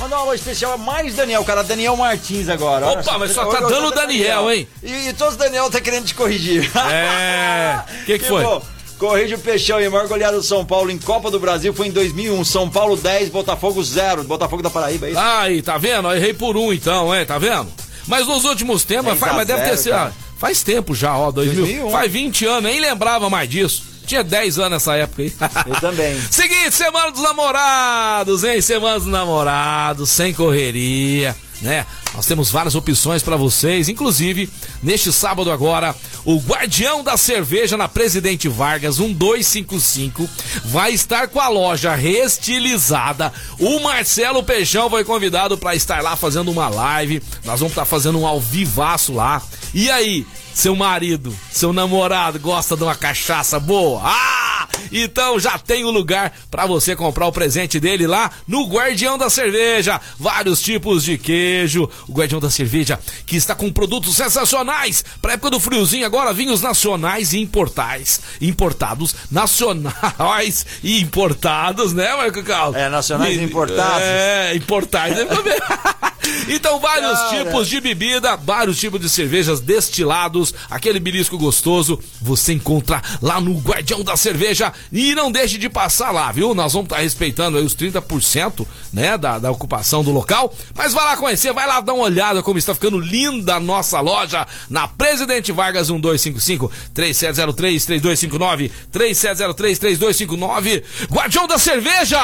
[0.00, 2.88] Mandar uma alô especial a mais Daniel, cara, Daniel Martins agora.
[2.88, 4.68] Opa, mas só tá dando Daniel, Daniel, hein?
[4.82, 6.68] E, e todos os Daniel tá querendo te corrigir.
[6.90, 7.78] É.
[7.78, 8.42] O que, que, que, foi?
[8.42, 8.79] Bom.
[9.00, 11.86] Corrige o Peixão e a maior goleada do São Paulo em Copa do Brasil foi
[11.86, 12.44] em 2001.
[12.44, 14.24] São Paulo 10, Botafogo 0.
[14.24, 15.18] Botafogo da Paraíba, é isso?
[15.18, 16.06] Aí, tá vendo?
[16.08, 17.66] Eu errei por um então, é, tá vendo?
[18.06, 19.96] Mas nos últimos tempos, faz, mas deve ter sido.
[20.36, 21.64] Faz tempo já, ó, 2000.
[21.64, 21.90] 2001.
[21.90, 23.84] Faz 20 anos, nem lembrava mais disso.
[24.06, 25.32] Tinha 10 anos nessa época aí.
[25.66, 26.20] Eu também.
[26.30, 28.60] Seguinte, semana dos namorados, hein?
[28.60, 31.86] Semana dos namorados, sem correria, né?
[32.14, 34.48] Nós temos várias opções para vocês, inclusive
[34.82, 35.94] neste sábado agora,
[36.24, 40.28] o Guardião da Cerveja na Presidente Vargas 1255
[40.64, 43.32] vai estar com a loja restilizada.
[43.58, 47.22] O Marcelo Peixão foi convidado para estar lá fazendo uma live.
[47.44, 49.42] Nós vamos estar fazendo um ao vivaço lá.
[49.72, 54.02] E aí, seu marido, seu namorado gosta de uma cachaça boa?
[54.04, 54.49] Ah!
[54.92, 59.30] Então já tem o lugar para você comprar o presente dele lá no Guardião da
[59.30, 60.00] Cerveja.
[60.18, 61.88] Vários tipos de queijo.
[62.08, 66.60] O Guardião da Cerveja que está com produtos sensacionais para época do friozinho agora vinhos
[66.60, 72.76] nacionais e importais, importados, nacionais e importados, né, Marco Carlos?
[72.76, 74.02] É, nacionais e importados.
[74.02, 75.16] É, importais.
[76.48, 77.44] então vários Cara.
[77.44, 83.58] tipos de bebida, vários tipos de cervejas destilados, aquele belisco gostoso, você encontra lá no
[83.58, 84.59] Guardião da Cerveja
[84.92, 86.54] e não deixe de passar lá, viu?
[86.54, 90.92] Nós vamos estar tá respeitando aí os 30%, né, da, da ocupação do local, mas
[90.92, 94.46] vai lá conhecer, vai lá dar uma olhada como está ficando linda a nossa loja
[94.68, 102.18] na Presidente Vargas 1255 3703 3259 3703 3259 Guardião da Cerveja!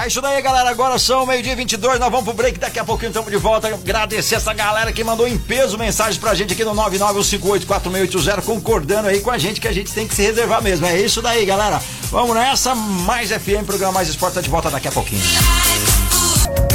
[0.00, 0.68] É isso daí, galera.
[0.68, 1.98] Agora são meio-dia 22.
[1.98, 2.58] Nós vamos pro break.
[2.58, 3.68] Daqui a pouquinho estamos de volta.
[3.68, 9.20] Agradecer essa galera que mandou em peso mensagens pra gente aqui no 991584680, concordando aí
[9.20, 10.86] com a gente que a gente tem que se reservar mesmo.
[10.86, 11.80] É isso daí, galera.
[12.10, 12.74] Vamos nessa.
[12.74, 15.22] Mais FM, programa Mais Esporte, tá de volta daqui a pouquinho.
[15.22, 16.68] Estamos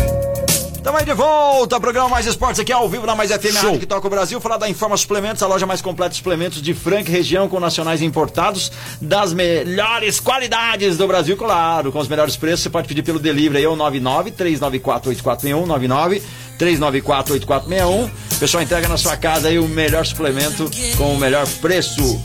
[0.77, 3.61] Estamos aí de volta, programa Mais Esportes aqui ao vivo na Mais FM, Show.
[3.61, 4.41] Rádio que toca o Brasil.
[4.41, 8.01] Falar da Informa Suplementos, a loja mais completa de suplementos de Franca região com nacionais
[8.01, 12.63] importados das melhores qualidades do Brasil, claro, com os melhores preços.
[12.63, 16.21] Você pode pedir pelo delivery aí, é o 99 394 8461 99
[16.57, 18.35] 394 8461.
[18.35, 22.19] O pessoal entrega na sua casa aí o melhor suplemento com o melhor preço.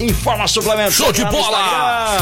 [0.00, 0.94] Informa Suplementos.
[0.94, 2.16] Show de no bola!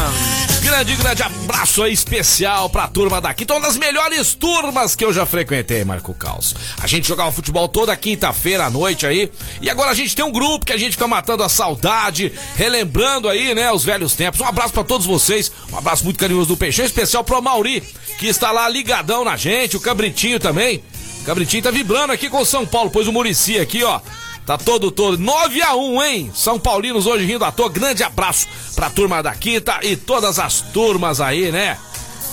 [0.63, 3.45] Grande, grande abraço aí especial pra turma daqui.
[3.45, 6.55] Então, uma das melhores turmas que eu já frequentei, Marco Caos.
[6.81, 9.31] A gente jogava futebol toda quinta-feira à noite aí.
[9.61, 13.29] E agora a gente tem um grupo que a gente fica matando a saudade, relembrando
[13.29, 14.41] aí, né, os velhos tempos.
[14.41, 15.53] Um abraço pra todos vocês.
[15.71, 17.83] Um abraço muito carinhoso do Peixão, especial pro Mauri,
[18.19, 19.77] que está lá ligadão na gente.
[19.77, 20.83] O Cabritinho também.
[21.21, 22.91] O Cabritinho tá vibrando aqui com o São Paulo.
[22.91, 24.01] Pois o Murici aqui, ó.
[24.47, 25.19] Tá todo, todo.
[25.19, 26.31] 9 a 1 hein?
[26.33, 27.69] São Paulinos hoje rindo à toa.
[27.69, 31.77] Grande abraço pra turma da Quinta e todas as turmas aí, né?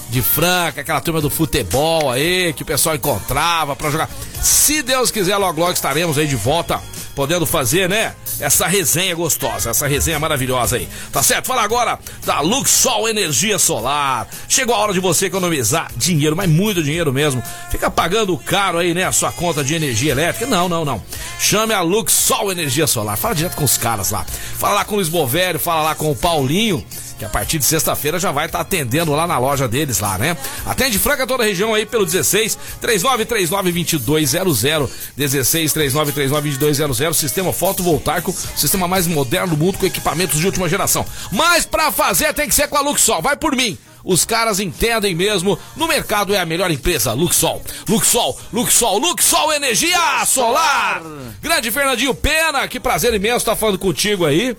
[0.10, 4.08] De Franca, aquela turma do futebol aí, que o pessoal encontrava pra jogar.
[4.40, 6.80] Se Deus quiser, logo logo estaremos aí de volta,
[7.16, 8.14] podendo fazer, né?
[8.40, 10.88] Essa resenha gostosa, essa resenha maravilhosa aí.
[11.12, 11.48] Tá certo?
[11.48, 14.28] Fala agora da Luxol Energia Solar.
[14.50, 17.44] Chegou a hora de você economizar dinheiro, mas muito dinheiro mesmo.
[17.70, 19.04] Fica pagando caro aí, né?
[19.04, 20.46] A sua conta de energia elétrica.
[20.46, 21.02] Não, não, não.
[21.40, 23.18] Chame a Luxol Energia Solar.
[23.18, 24.26] Fala direto com os caras lá.
[24.58, 26.84] Fala lá com o Luiz Bovério, fala lá com o Paulinho
[27.24, 30.36] que a partir de sexta-feira já vai estar atendendo lá na loja deles lá, né?
[30.66, 38.36] Atende Franca toda a região aí pelo 16 3939 2200 16 3939 2200 sistema fotovoltaico,
[38.56, 41.06] sistema mais moderno do mundo com equipamentos de última geração.
[41.32, 43.78] Mas pra fazer tem que ser com a Luxol, vai por mim.
[44.04, 45.58] Os caras entendem mesmo.
[45.78, 47.64] No mercado é a melhor empresa, Luxol.
[47.88, 51.02] Luxol, Luxol, Luxol Energia Solar.
[51.42, 54.58] Grande Fernandinho Pena, que prazer imenso estar falando contigo aí.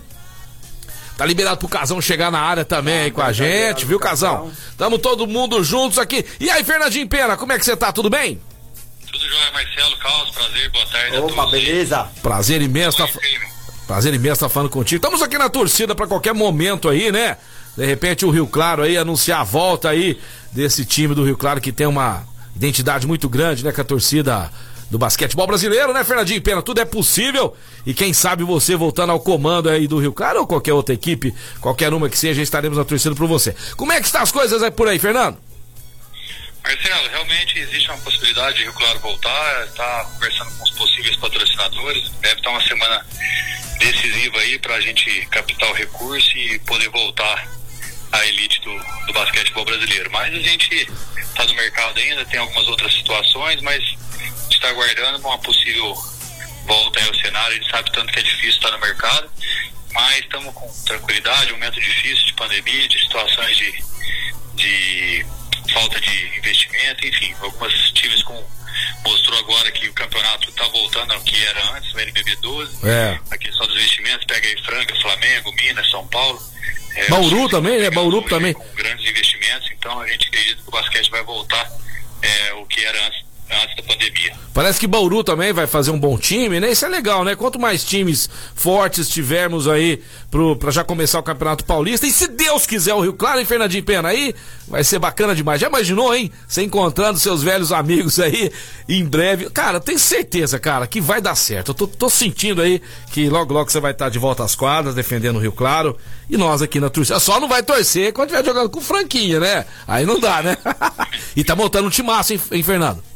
[1.17, 4.51] Tá liberado pro Casão chegar na área também aí com a gente, viu, Casão?
[4.77, 6.25] Tamo todo mundo juntos aqui.
[6.41, 7.93] E aí, Fernandinho Pena, como é que você tá?
[7.93, 8.41] Tudo bem?
[9.13, 11.51] Tudo jóia, Marcelo, Carlos, prazer, boa tarde a Opa, todos.
[11.53, 12.09] beleza?
[12.21, 13.09] Prazer imenso tá,
[13.87, 14.97] prazer imenso estar falando contigo.
[14.97, 17.37] Estamos aqui na torcida pra qualquer momento aí, né?
[17.77, 20.19] De repente o Rio Claro aí anunciar a volta aí
[20.51, 22.25] desse time do Rio Claro que tem uma
[22.57, 24.51] identidade muito grande, né, com a torcida
[24.91, 26.63] do basquetebol brasileiro, né, Fernandinho Pena?
[26.63, 27.57] Tudo é possível.
[27.87, 31.35] E quem sabe você voltando ao comando aí do Rio Claro ou qualquer outra equipe,
[31.61, 33.55] qualquer uma que seja, estaremos na torcida por você.
[33.77, 35.39] Como é que estão as coisas aí por aí, Fernando?
[36.65, 42.11] Marcelo, realmente existe uma possibilidade de Rio Claro voltar, está conversando com os possíveis patrocinadores,
[42.23, 43.07] deve estar uma semana
[43.79, 47.47] decisiva aí para a gente captar o recurso e poder voltar
[48.13, 50.11] à elite do, do basquetebol brasileiro.
[50.11, 53.85] Mas a gente está no mercado ainda, tem algumas outras situações, mas
[54.65, 55.95] está aguardando uma possível
[56.67, 57.57] volta aí ao cenário.
[57.57, 59.31] A gente sabe tanto que é difícil estar no mercado,
[59.93, 63.85] mas estamos com tranquilidade, um momento difícil de pandemia, de situações de,
[64.55, 65.27] de
[65.73, 68.55] falta de investimento, enfim, alguns times com
[69.05, 72.89] mostrou agora que o campeonato está voltando ao que era antes, o NBB 12.
[72.89, 73.21] É.
[73.31, 76.43] A questão dos investimentos, pega aí Franca, Flamengo, Minas, São Paulo.
[76.97, 77.91] É, Bauru também, né?
[77.91, 78.55] Bauru também.
[78.55, 81.71] Com grandes investimentos, então a gente acredita que o basquete vai voltar
[82.23, 84.35] é, o que era antes, antes da pandemia.
[84.55, 86.71] Parece que Bauru também vai fazer um bom time, né?
[86.71, 87.35] Isso é legal, né?
[87.35, 92.29] Quanto mais times fortes tivermos aí pro, pra já começar o Campeonato Paulista, e se
[92.29, 94.11] Deus quiser o Rio Claro, hein, Fernandinho Pena?
[94.11, 94.33] Aí
[94.69, 95.61] vai ser bacana demais.
[95.61, 96.31] Já imaginou, hein?
[96.47, 98.53] Você encontrando seus velhos amigos aí
[98.89, 99.51] em breve.
[99.51, 101.71] Cara, tenho certeza, cara, que vai dar certo.
[101.71, 104.95] Eu tô, tô sentindo aí que logo, logo você vai estar de volta às quadras,
[104.95, 105.97] defendendo o Rio Claro.
[106.31, 107.19] E nós aqui na torcida.
[107.19, 109.67] Só não vai torcer quando estiver jogando com franquinha, né?
[109.85, 110.57] Aí não dá, né?
[111.35, 113.14] e tá montando um timaço, hein, hein Fernando?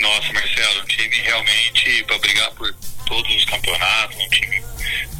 [0.00, 2.72] Nossa, Marcelo, um time realmente para brigar por
[3.06, 4.62] todos os campeonatos, um time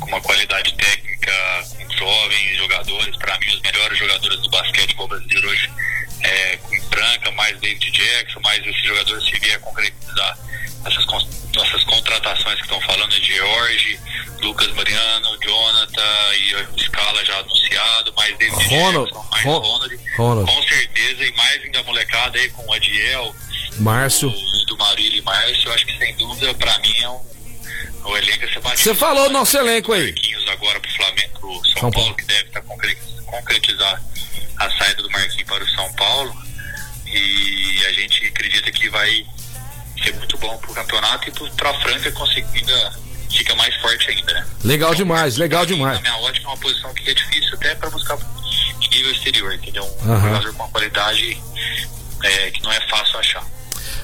[0.01, 1.33] com uma qualidade técnica,
[1.77, 5.71] com jovens jogadores, para mim os melhores jogadores do basquetebol brasileiro hoje,
[6.23, 10.39] é, com Franca, mais David Jackson, mais esses jogadores se vier concretizar
[10.87, 11.05] essas,
[11.57, 13.99] essas contratações que estão falando de George,
[14.41, 20.01] Lucas Mariano, Jonathan e o Scala já anunciado, mais David Ronald, Jackson, mais Ron- Ronald,
[20.17, 20.53] Ronald.
[20.53, 23.35] com certeza, e mais ainda a molecada aí com o Adiel,
[23.79, 24.31] Márcio.
[24.67, 27.21] do, Marília e Márcio, eu acho que sem dúvida, pra mim, é um,
[28.05, 28.83] o elenco batido.
[28.83, 30.07] Você falou o nosso elenco aí.
[30.13, 32.15] Marquinhos agora pro Flamengo, pro São, São Paulo, Paulo.
[32.17, 34.03] que deve estar concre- concretizar
[34.59, 36.35] a saída do Marquinhos para o São Paulo.
[37.07, 39.25] E a gente acredita que vai
[40.03, 42.93] ser muito bom pro campeonato e pro, pra Franca conseguida
[43.31, 44.47] fica mais forte ainda, né?
[44.65, 45.97] Legal demais, legal demais.
[45.97, 48.19] Na minha ótica, é uma posição que é difícil até para buscar
[48.91, 49.85] nível exterior, entendeu?
[50.03, 50.21] Um Aham.
[50.29, 51.43] jogador com uma qualidade
[52.25, 53.45] é, que não é fácil achar.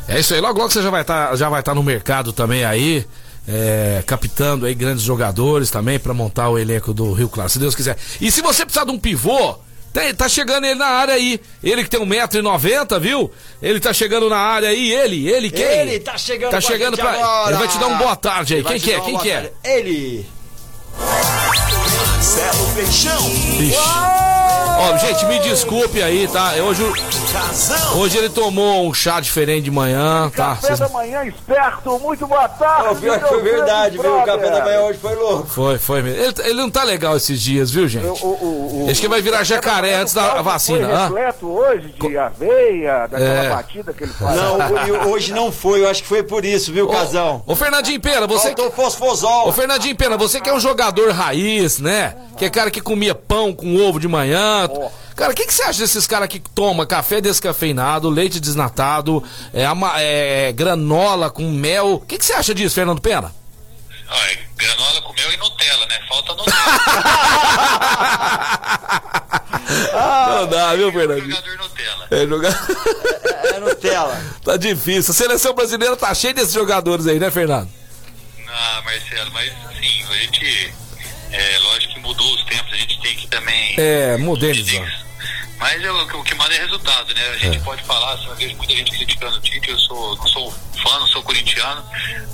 [0.09, 2.65] É isso aí, logo logo você já vai estar já vai estar no mercado também
[2.65, 3.07] aí,
[3.49, 7.75] é, captando aí grandes jogadores também pra montar o elenco do Rio Claro, se Deus
[7.75, 7.97] quiser.
[8.21, 9.57] E se você precisar de um pivô,
[9.95, 11.41] Tem, tá chegando ele na área aí.
[11.63, 13.31] Ele que tem 1,90m, viu?
[13.63, 14.93] Ele tá chegando na área aí.
[14.93, 15.65] Ele, ele quem?
[15.65, 17.13] Ele tá chegando Tá chegando pra.
[17.13, 17.51] agora.
[17.51, 18.61] Ele vai te dar um boa tarde aí.
[18.61, 18.97] Ele Quem que é?
[18.97, 19.53] uma Quem que é?
[19.63, 20.27] Ele.
[20.99, 23.31] Marcelo Peixão.
[23.59, 24.44] Vixe.
[24.77, 26.53] Ó, gente, me desculpe aí, tá?
[26.55, 26.83] Hoje,
[27.97, 30.57] hoje ele tomou um chá diferente de manhã, tá?
[30.61, 32.89] Café da manhã esperto, muito boa tarde.
[32.89, 34.19] Ô, pior que foi verdade, viu?
[34.19, 35.47] O café da manhã hoje foi louco.
[35.47, 36.23] Foi, foi mesmo.
[36.23, 38.05] Ele, ele não tá legal esses dias, viu, gente?
[38.07, 40.89] O, o, o, Acho que vai virar jacaré antes da vacina.
[41.09, 43.49] Foi repleto hoje de aveia, daquela É.
[43.51, 44.37] batida que ele faz.
[44.37, 47.43] Não, hoje não foi, eu acho que foi por isso, viu, Casão?
[47.47, 48.49] Ô, Fernandinho Pena, você.
[48.49, 49.49] Faltou fosfosol.
[49.49, 52.15] Ô, Fernandinho Pena, você que é um jogador raiz, né?
[52.37, 54.64] Que é cara que comia pão com ovo de manhã.
[55.15, 59.23] Cara, o que, que você acha desses caras que toma café descafeinado, leite desnatado,
[59.53, 61.95] é, ama- é, granola com mel?
[61.95, 63.33] O que, que você acha disso, Fernando Pena?
[64.11, 65.99] Olha, granola com mel e Nutella, né?
[66.09, 66.55] Falta Nutella.
[70.29, 71.31] Não dá, viu, Fernandinho?
[71.31, 72.07] jogador Nutella.
[72.11, 72.67] É, jogar...
[73.55, 74.25] É Nutella.
[74.45, 75.13] tá difícil.
[75.13, 77.69] A seleção brasileira tá cheia desses jogadores aí, né, Fernando?
[78.49, 80.75] Ah, Marcelo, mas assim, a gente.
[81.35, 83.75] É, lógico que mudou os tempos, a gente tem que também.
[83.79, 85.05] É, modernizar.
[85.59, 87.23] Mas é, o, que- manda é resultado, né?
[87.29, 90.27] A gente pode falar, assim, eu vejo muita gente criticando o Tite, eu sou, não
[90.29, 91.83] sou fã, não sou corintiano,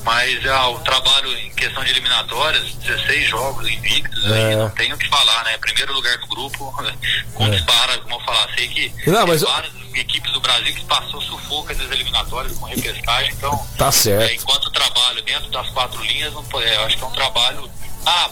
[0.02, 4.34] mas ah, o trabalho em questão de eliminatórias, 16 jogos invictos, É.
[4.48, 5.56] aí não tem o que falar, né?
[5.58, 6.74] Primeiro lugar do grupo,
[7.34, 10.84] com dispara, como eu falar, sei que Não, mas- tem várias equipes do Brasil que
[10.86, 14.28] passou sufoco nas eliminatórias com repescagem, então Tá certo.
[14.30, 17.12] é, enquanto o trabalho dentro das quatro linhas, não, é, eu acho que é um
[17.12, 17.70] trabalho.
[18.06, 18.30] Ah,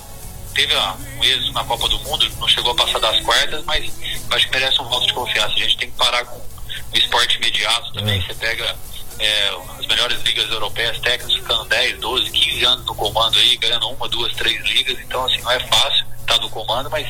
[0.59, 3.93] teve um êxito na Copa do Mundo, não chegou a passar das quartas, mas
[4.33, 5.55] acho que merece um voto de confiança.
[5.55, 8.21] A gente tem que parar com o esporte imediato também.
[8.23, 8.77] Você pega
[9.21, 13.89] é, as melhores ligas europeias, técnicos ficando 10, 12, 15 anos no comando aí, ganhando
[13.89, 14.99] uma, duas, três ligas.
[14.99, 17.07] Então, assim, não é fácil estar no comando, mas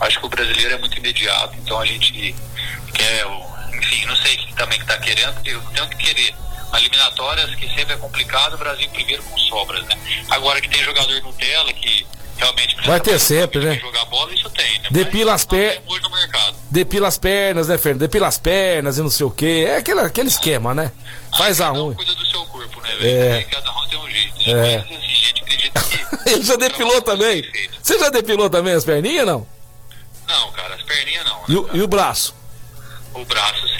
[0.00, 1.56] acho que o brasileiro é muito imediato.
[1.58, 2.34] Então, a gente
[2.92, 3.24] quer,
[3.72, 6.34] enfim, não sei também que está querendo, porque eu tenho que querer.
[6.72, 10.24] Eliminatórias que sempre é complicado, o Brasil primeiro com sobras, né?
[10.30, 12.06] Agora que tem jogador Nutella que
[12.40, 13.74] realmente precisa Vai ter sempre, né?
[13.78, 14.88] jogar bola, isso tem, né?
[14.90, 16.56] Depila Mas as per- não tem hoje no mercado.
[16.70, 18.00] Depila as pernas, né, Fernando?
[18.00, 19.66] Depila as pernas e não sei o quê.
[19.68, 20.90] É aquele, aquele esquema, né?
[21.36, 21.96] Faz a um unha.
[21.96, 22.96] cuida do seu corpo, né, É.
[22.98, 23.34] velho?
[23.36, 24.34] Aí Cada um tem um jeito.
[24.50, 24.78] É.
[24.78, 26.00] Mas, assim, gente acredita que.
[26.30, 27.44] Ele já depilou também?
[27.82, 29.46] Você já depilou também as perninhas, não?
[30.28, 31.42] Não, cara, as perninhas não.
[31.48, 31.78] E né, o, cara?
[31.78, 32.34] e o braço?
[33.14, 33.78] O braço, sim.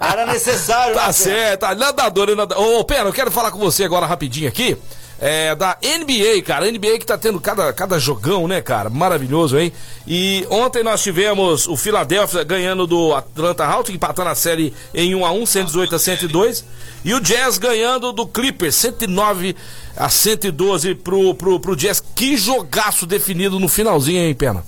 [0.00, 1.74] Era necessário, Tá né, certo, tá.
[1.74, 2.64] nadador e nadador.
[2.78, 4.76] Ô, Pena, eu quero falar com você agora rapidinho aqui.
[5.24, 6.68] É, da NBA, cara.
[6.68, 8.90] NBA que tá tendo cada, cada jogão, né, cara?
[8.90, 9.72] Maravilhoso, hein?
[10.04, 15.46] E ontem nós tivemos o Philadelphia ganhando do Atlanta Hawks, empatando a série em 1x1,
[15.46, 16.64] 118 a 102.
[17.04, 19.54] E o Jazz ganhando do Clippers, 109
[19.96, 22.02] a 112 pro, pro, pro Jazz.
[22.16, 24.66] Que jogaço definido no finalzinho, hein, Pena?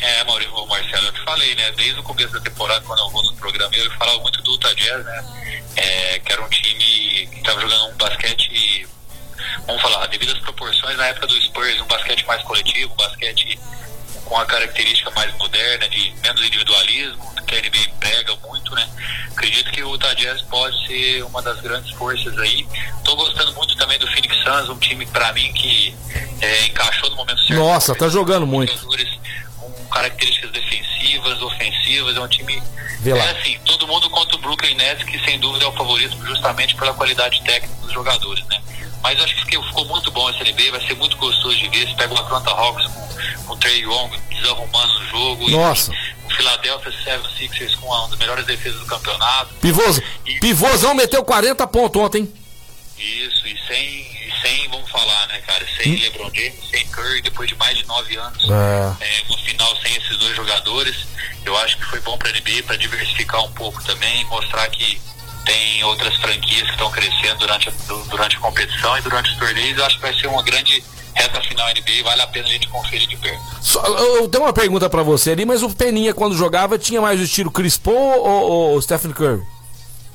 [0.00, 1.72] É, Maurício, Marcelo, eu te falei, né?
[1.72, 4.72] Desde o começo da temporada, quando eu vou no programa, eu falava muito do Utah
[4.74, 5.24] Jazz, né?
[5.74, 8.86] É, que era um time que estava jogando um basquete,
[9.66, 13.58] vamos falar, devido às proporções na época do Spurs, um basquete mais coletivo, um basquete
[14.24, 18.88] com a característica mais moderna, de menos individualismo, que a NBA prega muito, né?
[19.32, 22.66] Acredito que o Utah Jazz pode ser uma das grandes forças aí.
[23.04, 25.94] Tô gostando muito também do Phoenix Suns, um time pra mim que
[26.40, 27.58] é, encaixou no momento certo.
[27.58, 28.74] Nossa, tá jogando muito.
[29.58, 32.62] Com características defensivas, ofensivas, é um time.
[33.00, 33.24] Vê lá.
[33.24, 36.74] É assim, todo mundo contra o Brooklyn Nets, que sem dúvida é o favorito justamente
[36.76, 38.60] pela qualidade técnica dos jogadores, né?
[39.04, 41.86] Mas acho que ficou muito bom esse NBA, vai ser muito gostoso de ver.
[41.86, 45.50] Você pega o Atlanta Hawks com, com o Trey Young desarrumando o jogo.
[45.50, 45.92] Nossa.
[45.92, 49.52] E o Philadelphia 76ers com uma das melhores defesas do campeonato.
[49.60, 50.02] Pivoso.
[50.40, 52.32] Pivôzão meteu 40 pontos ontem.
[52.98, 57.46] Isso, e sem, e sem, vamos falar, né, cara, sem LeBron James, sem Curry, depois
[57.48, 59.04] de mais de nove anos, É.
[59.04, 60.96] é, no final sem esses dois jogadores,
[61.44, 64.98] eu acho que foi bom para a NBA para diversificar um pouco também, mostrar que
[65.44, 69.36] tem outras franquias que estão crescendo durante a, du- durante a competição e durante os
[69.38, 70.82] torneios, eu acho que vai ser uma grande
[71.14, 73.40] reta final NBA, vale a pena a gente conferir de perto.
[73.62, 77.00] Só- eu eu tenho uma pergunta pra você ali, mas o Peninha quando jogava tinha
[77.00, 79.42] mais o estilo Chris Paul ou, ou Stephen Curry?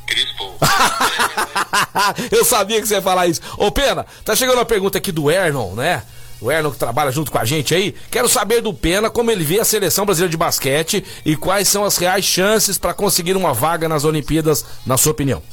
[0.08, 0.58] Chris Paul.
[2.32, 3.42] eu sabia que você ia falar isso.
[3.58, 6.04] Ô Pena, tá chegando uma pergunta aqui do Ernon, né?
[6.42, 7.94] O Ernon que trabalha junto com a gente aí.
[8.10, 11.84] Quero saber do Pena como ele vê a seleção brasileira de basquete e quais são
[11.84, 15.44] as reais chances pra conseguir uma vaga nas Olimpíadas, na sua opinião.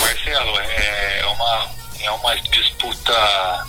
[0.00, 1.68] Marcelo, é uma,
[2.00, 3.66] é uma disputa,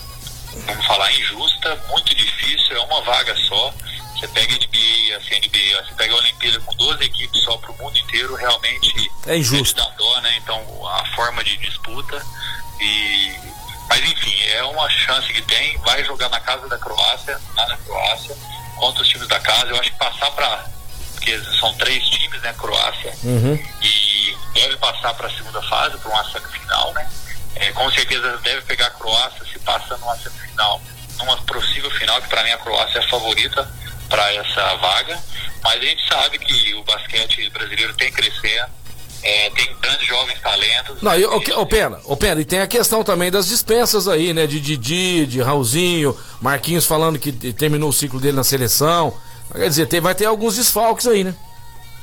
[0.66, 3.74] vamos falar, injusta, muito difícil, é uma vaga só.
[4.20, 7.72] Você pega a NBA, a CNBA, você pega a Olimpíada com 12 equipes só para
[7.72, 9.82] o mundo inteiro, realmente É injusto.
[9.82, 10.38] dá dó, né?
[10.44, 12.22] Então, a forma de disputa
[12.82, 13.32] e...
[13.90, 17.78] Mas enfim, é uma chance que tem, vai jogar na casa da Croácia, lá na
[17.78, 18.36] Croácia,
[18.78, 19.68] contra os times da casa.
[19.68, 20.66] Eu acho que passar para
[21.16, 22.54] porque são três times, né?
[22.58, 23.56] Croácia Uhum.
[23.82, 27.10] e deve passar para a segunda fase, para uma semifinal, né?
[27.56, 30.82] É, com certeza deve pegar a Croácia se passando uma semifinal,
[31.18, 33.70] numa possível final, que para mim a Croácia é a favorita
[34.08, 35.20] para essa vaga.
[35.62, 38.72] Mas a gente sabe que o basquete brasileiro tem crescendo,
[39.22, 41.02] é, tem grandes jovens talentos.
[41.02, 44.34] Não, e, ô, ô, Pena, ô, Pena, e tem a questão também das dispensas aí,
[44.34, 44.48] né?
[44.48, 49.16] De Didi, de Raulzinho, Marquinhos falando que terminou o ciclo dele na seleção.
[49.52, 51.36] Quer dizer, tem, vai ter alguns desfalques aí, né?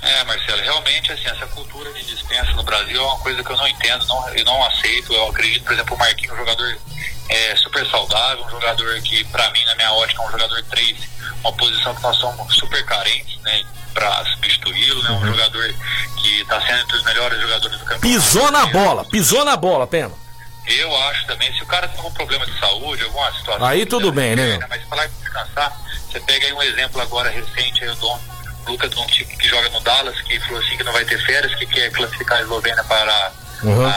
[0.02, 3.56] É, Marcelo, realmente assim, essa cultura de dispensa no Brasil é uma coisa que eu
[3.56, 5.12] não entendo, não, eu não aceito.
[5.12, 6.78] Eu acredito, por exemplo, o Marquinhos um jogador
[7.28, 10.96] é, super saudável, um jogador que, para mim, na minha ótica, é um jogador 3,
[11.42, 13.62] uma posição que nós somos super carentes, né?
[13.94, 15.10] Pra substituí-lo, né?
[15.10, 15.74] Um jogador
[16.22, 18.00] que tá sendo entre os melhores jogadores do campeonato.
[18.00, 20.12] Pisou na bola, pisou na bola, Pena.
[20.66, 23.64] Eu acho também, se o cara tem algum problema de saúde, alguma situação.
[23.66, 24.58] Aí tudo bem, né?
[24.68, 25.72] Mas falar que descansar,
[26.10, 28.20] você pega aí um exemplo agora recente, aí o Dom,
[28.66, 31.66] Luca Doncic, que joga no Dallas, que falou assim que não vai ter férias, que
[31.66, 33.86] quer classificar a Eslovênia para Uhum.
[33.86, 33.90] a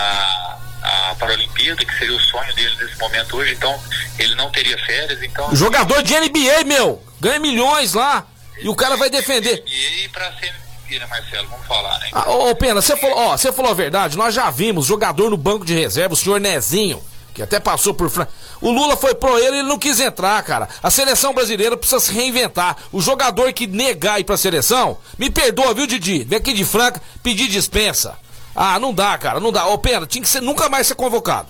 [1.76, 3.80] Que seria o sonho dele nesse momento hoje, então
[4.18, 5.56] ele não teria férias, então.
[5.56, 7.02] Jogador de NBA, meu!
[7.20, 8.26] Ganha milhões lá!
[8.62, 9.64] E o cara vai defender.
[9.66, 10.54] Aí pra ser
[10.98, 12.10] né, Marcelo, vamos falar, né?
[12.14, 15.30] Ah, ô, ô, Pena, você falou, ó, você falou a verdade, nós já vimos jogador
[15.30, 17.04] no banco de reserva, o senhor Nezinho,
[17.34, 18.28] que até passou por Fran...
[18.62, 20.68] O Lula foi pro ele e ele não quis entrar, cara.
[20.84, 22.76] A seleção brasileira precisa se reinventar.
[22.92, 26.26] O jogador que negar ir pra seleção, me perdoa, viu, Didi?
[26.26, 28.18] Vem aqui de Franca pedir dispensa.
[28.54, 29.68] Ah, não dá, cara, não dá.
[29.68, 31.48] Ô, Pena, tinha que ser, nunca mais ser convocado.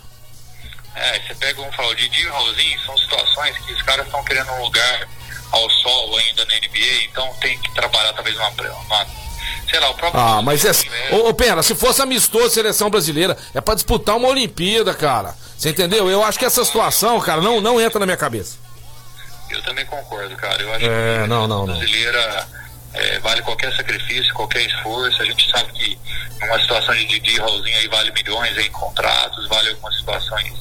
[0.95, 4.05] É, você pega, vamos falar, o Didi e o Raulzinho são situações que os caras
[4.05, 5.07] estão querendo um lugar
[5.51, 9.07] ao sol ainda na NBA, então tem que trabalhar talvez uma, uma
[9.69, 10.21] sei lá, o próprio.
[10.21, 10.71] Ah, mas é.
[11.11, 15.35] É, Ô, ô Pena, se fosse amistoso seleção brasileira, é pra disputar uma Olimpíada, cara.
[15.57, 16.09] Você entendeu?
[16.09, 18.57] Eu acho que essa situação, cara, não, não entra na minha cabeça.
[19.49, 20.61] Eu também concordo, cara.
[20.61, 21.77] Eu acho É, que não, a não, não.
[21.77, 22.47] brasileira
[22.93, 25.21] é, vale qualquer sacrifício, qualquer esforço.
[25.21, 25.99] A gente sabe que
[26.41, 30.53] numa situação de Didi e Raulzinho aí vale milhões em contratos, vale algumas situações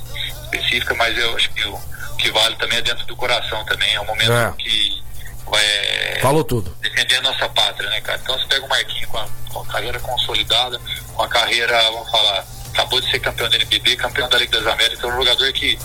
[0.44, 1.78] específicas, mas eu acho que o
[2.18, 3.94] que vale também é dentro do coração também.
[3.94, 4.52] É um momento É.
[4.58, 5.02] que
[5.46, 6.74] vai Falou tudo.
[6.80, 8.18] defender a nossa pátria, né, cara?
[8.22, 10.80] Então você pega o Marquinhos com a, com a carreira consolidada,
[11.14, 12.44] com a carreira, vamos falar,
[12.78, 15.76] acabou de ser campeão da NBB, campeão da Liga das Américas, é um jogador que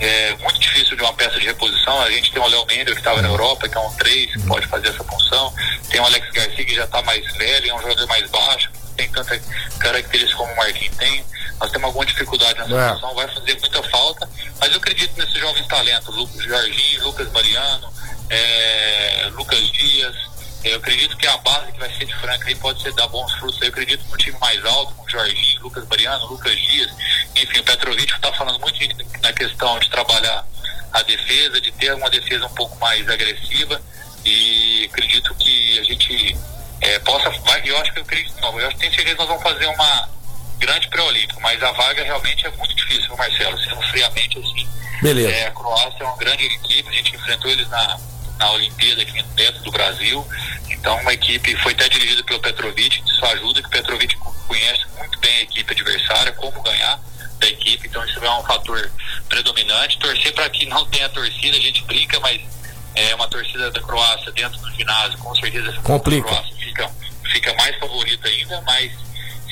[0.00, 1.98] é muito difícil de uma peça de reposição.
[2.02, 4.46] A gente tem o Léo Mendel que estava na Europa, que é um 3, que
[4.46, 5.54] pode fazer essa função.
[5.88, 8.92] Tem o Alex Garcia que já está mais velho, é um jogador mais baixo, não
[8.94, 9.38] tem tanta
[9.78, 11.24] característica como o Marquinhos tem.
[11.58, 12.92] Nós temos alguma dificuldade nessa É.
[12.94, 14.28] função, vai fazer muita falta,
[14.60, 17.92] mas eu acredito nesses jovens talentos, Lu- Jorginho, Lucas Mariano,
[18.28, 20.14] é, Lucas Dias.
[20.64, 23.32] Eu acredito que a base que vai ser de Franca aí pode ser dar bons
[23.34, 23.60] frutos.
[23.60, 26.90] Eu acredito no time mais alto, com Jorginho, Lucas Mariano, Lucas Dias.
[27.34, 28.78] Enfim, o Petrovic está falando muito
[29.20, 30.46] na questão de trabalhar
[30.92, 33.80] a defesa, de ter uma defesa um pouco mais agressiva.
[34.24, 36.36] E acredito que a gente
[36.80, 37.28] é, possa.
[37.30, 39.42] Vai, eu acho que eu acredito, não, eu acho que tenho certeza que nós vamos
[39.42, 40.08] fazer uma
[40.58, 44.68] grande pré-olímpica, mas a vaga realmente é muito difícil, Marcelo, sendo friamente assim.
[45.02, 45.32] Beleza.
[45.32, 47.98] É, a Croácia é uma grande equipe, a gente enfrentou eles na,
[48.42, 50.26] na Olimpíada aqui dentro do Brasil.
[50.68, 54.16] Então, uma equipe foi até dirigida pelo Petrovic, isso ajuda que o Petrovic
[54.48, 57.00] conhece muito bem a equipe adversária, como ganhar
[57.38, 58.90] da equipe, então isso é um fator
[59.28, 59.98] predominante.
[59.98, 62.40] Torcer para que não tenha torcida, a gente brinca, mas
[62.94, 66.28] é uma torcida da Croácia dentro do ginásio, com certeza Complica.
[66.28, 66.90] a Croácia fica,
[67.32, 68.92] fica mais favorita ainda, mas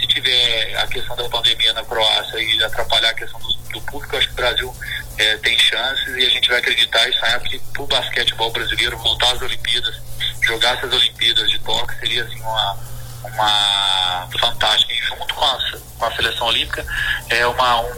[0.00, 4.16] se tiver a questão da pandemia na Croácia e atrapalhar a questão do, do público,
[4.16, 4.76] acho que o Brasil
[5.18, 9.32] eh, tem chances e a gente vai acreditar e sonhar que pro basquetebol brasileiro voltar
[9.32, 9.94] às Olimpíadas,
[10.42, 12.78] jogar essas Olimpíadas de Tóquio seria assim uma,
[13.24, 14.92] uma fantástica.
[14.92, 15.58] E junto com a,
[15.98, 16.84] com a seleção olímpica
[17.28, 17.90] é uma, um,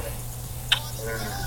[0.98, 1.42] um-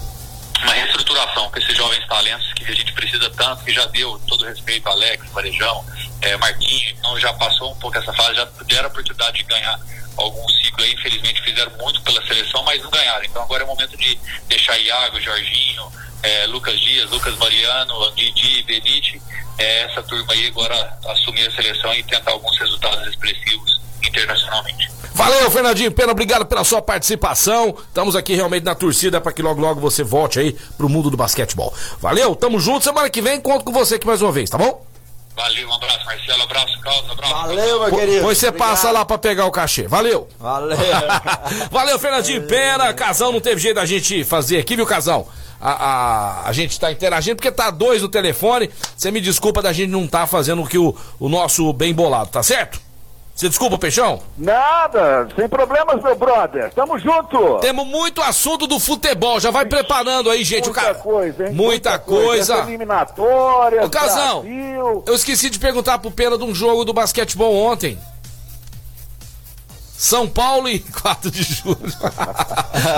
[0.63, 4.45] uma reestruturação com esses jovens talentos que a gente precisa tanto, que já deu todo
[4.45, 5.85] respeito a Alex, Varejão,
[6.21, 9.79] eh, Marquinhos, então já passou um pouco essa fase, já tiveram a oportunidade de ganhar
[10.17, 13.23] algum ciclo aí, infelizmente fizeram muito pela seleção, mas não ganharam.
[13.25, 15.91] Então agora é o momento de deixar Iago, Jorginho,
[16.23, 19.21] eh, Lucas Dias, Lucas Mariano, Didi, Benite,
[19.57, 24.89] eh, essa turma aí agora assumir a seleção e tentar alguns resultados expressivos internacionalmente.
[25.13, 27.75] Valeu, Fernandinho Pena, obrigado pela sua participação.
[27.87, 31.17] Estamos aqui realmente na torcida para que logo logo você volte aí pro mundo do
[31.17, 31.73] basquetebol.
[31.99, 32.83] Valeu, tamo junto.
[32.83, 34.85] Semana que vem conto com você aqui mais uma vez, tá bom?
[35.35, 37.33] Valeu, um abraço, Marcelo, abraço, Carlos, abraço.
[37.33, 38.21] Valeu, meu querido.
[38.23, 38.69] Pois você Obrigado.
[38.69, 39.87] passa lá pra pegar o cachê.
[39.87, 40.27] Valeu.
[40.39, 40.77] Valeu.
[41.69, 42.93] Valeu, Fernandinho Pena.
[42.93, 45.27] Casão, não teve jeito da gente fazer aqui, viu, Casão?
[45.59, 48.69] A, a, a gente tá interagindo porque tá dois no telefone.
[48.95, 52.29] Você me desculpa da gente não tá fazendo o que o, o nosso bem bolado,
[52.29, 52.79] tá certo?
[53.35, 54.21] Você desculpa, Peixão?
[54.37, 56.71] Nada, sem problemas, meu brother.
[56.73, 57.59] Tamo junto.
[57.59, 59.41] Temos muito assunto do futebol.
[59.41, 60.67] Já vai preparando aí, gente.
[60.67, 60.95] Muita ca...
[60.95, 61.53] coisa, hein?
[61.53, 62.53] Muita, coisa.
[62.53, 65.03] Essa eliminatória, Ô, Casão, Brasil.
[65.05, 67.99] eu esqueci de perguntar pro Pena de um jogo do basquetebol ontem.
[69.97, 71.79] São Paulo e 4 de julho.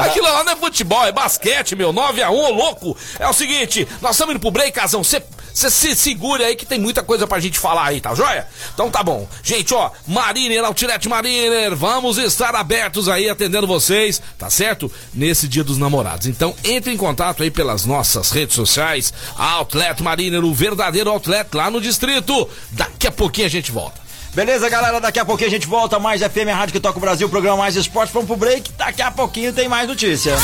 [0.03, 1.93] Aquilo lá não é futebol, é basquete, meu.
[1.93, 2.97] 9x1, ô louco.
[3.19, 5.03] É o seguinte, nós estamos indo pro break, Casão.
[5.03, 5.21] Você
[5.53, 8.47] se segure aí que tem muita coisa pra gente falar aí, tá joia?
[8.73, 9.27] Então tá bom.
[9.41, 14.91] Gente, ó, Mariner, Outlet Mariner, vamos estar abertos aí atendendo vocês, tá certo?
[15.13, 16.27] Nesse dia dos namorados.
[16.27, 19.13] Então entre em contato aí pelas nossas redes sociais.
[19.35, 22.47] Outlet Mariner, o verdadeiro outlet lá no distrito.
[22.71, 24.06] Daqui a pouquinho a gente volta.
[24.37, 25.01] Beleza, galera?
[25.01, 25.97] Daqui a pouquinho a gente volta.
[25.97, 28.13] Mais FM, Rádio que toca o Brasil, programa Mais Esporte.
[28.13, 28.71] Vamos pro break.
[28.77, 30.35] Daqui a pouquinho tem mais notícia.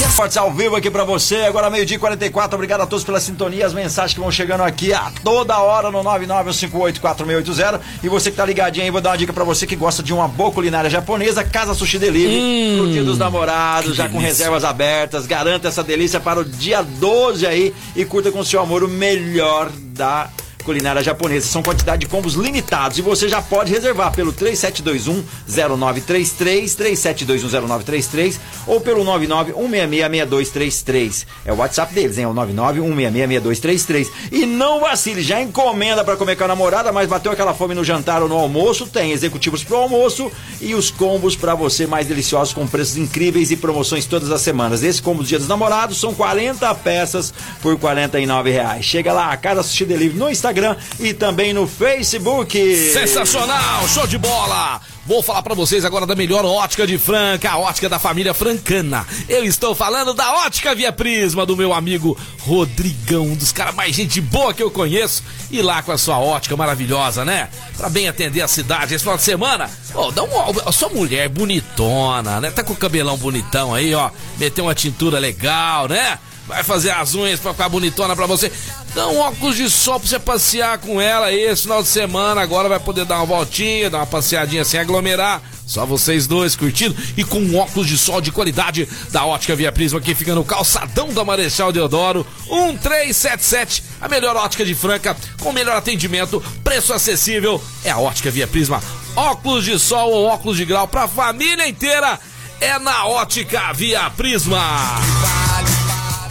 [0.00, 1.42] Esportes ao vivo aqui pra você.
[1.42, 2.54] Agora meio-dia e 44.
[2.54, 3.66] Obrigado a todos pela sintonia.
[3.66, 7.80] As mensagens que vão chegando aqui a toda hora no 991584680.
[8.02, 10.14] E você que tá ligadinho aí, vou dar uma dica pra você que gosta de
[10.14, 11.44] uma boa culinária japonesa.
[11.44, 12.40] Casa Sushi Delivery.
[12.40, 14.28] Hum, pro dia dos namorados, já com delícia.
[14.28, 15.26] reservas abertas.
[15.26, 17.74] Garanta essa delícia para o dia 12 aí.
[17.94, 20.30] E curta com seu amor o melhor da
[20.64, 21.46] culinária japonesa.
[21.46, 29.04] São quantidade de combos limitados e você já pode reservar pelo 3721-0933, 3721-0933 ou pelo
[29.04, 31.26] 99-166-6233.
[31.44, 32.24] É o WhatsApp deles, hein?
[32.24, 34.08] É o 99-166-6233.
[34.32, 37.84] E não vacile, já encomenda para comer com a namorada, mas bateu aquela fome no
[37.84, 42.54] jantar ou no almoço, tem executivos pro almoço e os combos para você mais deliciosos
[42.54, 44.82] com preços incríveis e promoções todas as semanas.
[44.82, 48.84] Esse combo do Dia dos Namorados são 40 peças por 49 reais.
[48.84, 50.53] Chega lá, Casa Sushi Delivery no Instagram
[51.00, 52.56] e também no Facebook.
[52.92, 54.80] Sensacional, show de bola!
[55.06, 59.06] Vou falar pra vocês agora da melhor ótica de Franca, a ótica da família Francana.
[59.28, 63.94] Eu estou falando da ótica Via Prisma do meu amigo Rodrigão, um dos caras mais
[63.94, 65.22] gente boa que eu conheço.
[65.50, 67.50] E lá com a sua ótica maravilhosa, né?
[67.76, 69.70] Pra bem atender a cidade esse final de semana.
[69.94, 70.28] Ó, dá um.
[70.64, 72.50] A sua mulher bonitona, né?
[72.50, 74.10] Tá com o cabelão bonitão aí, ó.
[74.38, 76.18] Meteu uma tintura legal, né?
[76.46, 78.52] Vai fazer as unhas pra ficar bonitona pra você.
[78.96, 82.40] Um óculos de sol pra você passear com ela esse final de semana.
[82.40, 85.42] Agora vai poder dar uma voltinha, dar uma passeadinha sem aglomerar.
[85.66, 89.72] Só vocês dois curtindo e com um óculos de sol de qualidade da Ótica Via
[89.72, 93.82] Prisma que fica no calçadão da Marechal Deodoro 1377.
[94.00, 97.62] A melhor ótica de Franca com melhor atendimento, preço acessível.
[97.82, 98.82] É a Ótica Via Prisma.
[99.16, 102.18] Óculos de sol ou óculos de grau pra família inteira.
[102.60, 104.60] É na Ótica Via Prisma.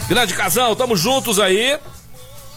[0.08, 1.78] Grande casal, tamo juntos aí.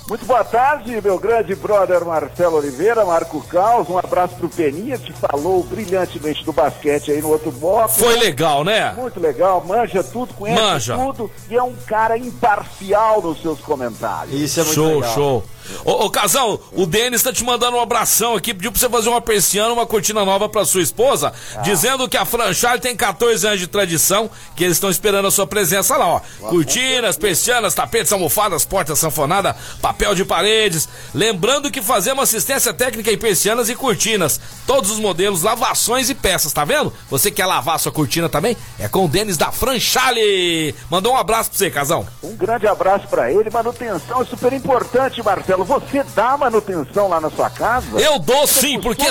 [0.09, 3.89] Muito boa tarde, meu grande brother Marcelo Oliveira, Marco Caos.
[3.89, 7.89] Um abraço pro Peninha, que falou brilhantemente do basquete aí no outro bloco.
[7.89, 8.93] Foi legal, né?
[8.93, 10.97] Muito legal, manja tudo, conhece Manja.
[10.97, 14.33] tudo e é um cara imparcial nos seus comentários.
[14.33, 15.13] Isso é muito show, legal.
[15.13, 15.43] show.
[15.85, 19.09] Ô, ô, casal, o Denis tá te mandando um abração aqui, pediu pra você fazer
[19.09, 23.59] uma persiana, uma cortina nova pra sua esposa, dizendo que a Franchale tem 14 anos
[23.59, 26.21] de tradição, que eles estão esperando a sua presença lá, ó.
[26.49, 30.87] Cortinas, persianas, tapetes, almofadas, portas sanfonada, papel de paredes.
[31.13, 34.39] Lembrando que fazemos assistência técnica em persianas e cortinas.
[34.65, 36.93] Todos os modelos, lavações e peças, tá vendo?
[37.09, 38.55] Você quer lavar sua cortina também?
[38.79, 40.75] É com o Denis da Franchale.
[40.89, 42.05] Mandou um abraço pra você, casal.
[42.23, 43.49] Um grande abraço pra ele.
[43.49, 45.56] Manutenção é super importante, Marcelo.
[45.65, 47.99] Você dá manutenção lá na sua casa?
[47.99, 49.05] Eu dou Você sim, porque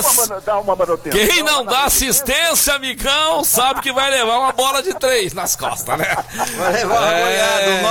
[0.44, 2.74] dar uma manutenção quem não dá assistência?
[2.74, 6.16] amigão, sabe que vai levar uma bola de três nas costas, né?
[6.56, 7.22] Vai levar uma É.
[7.22, 7.82] goleada, um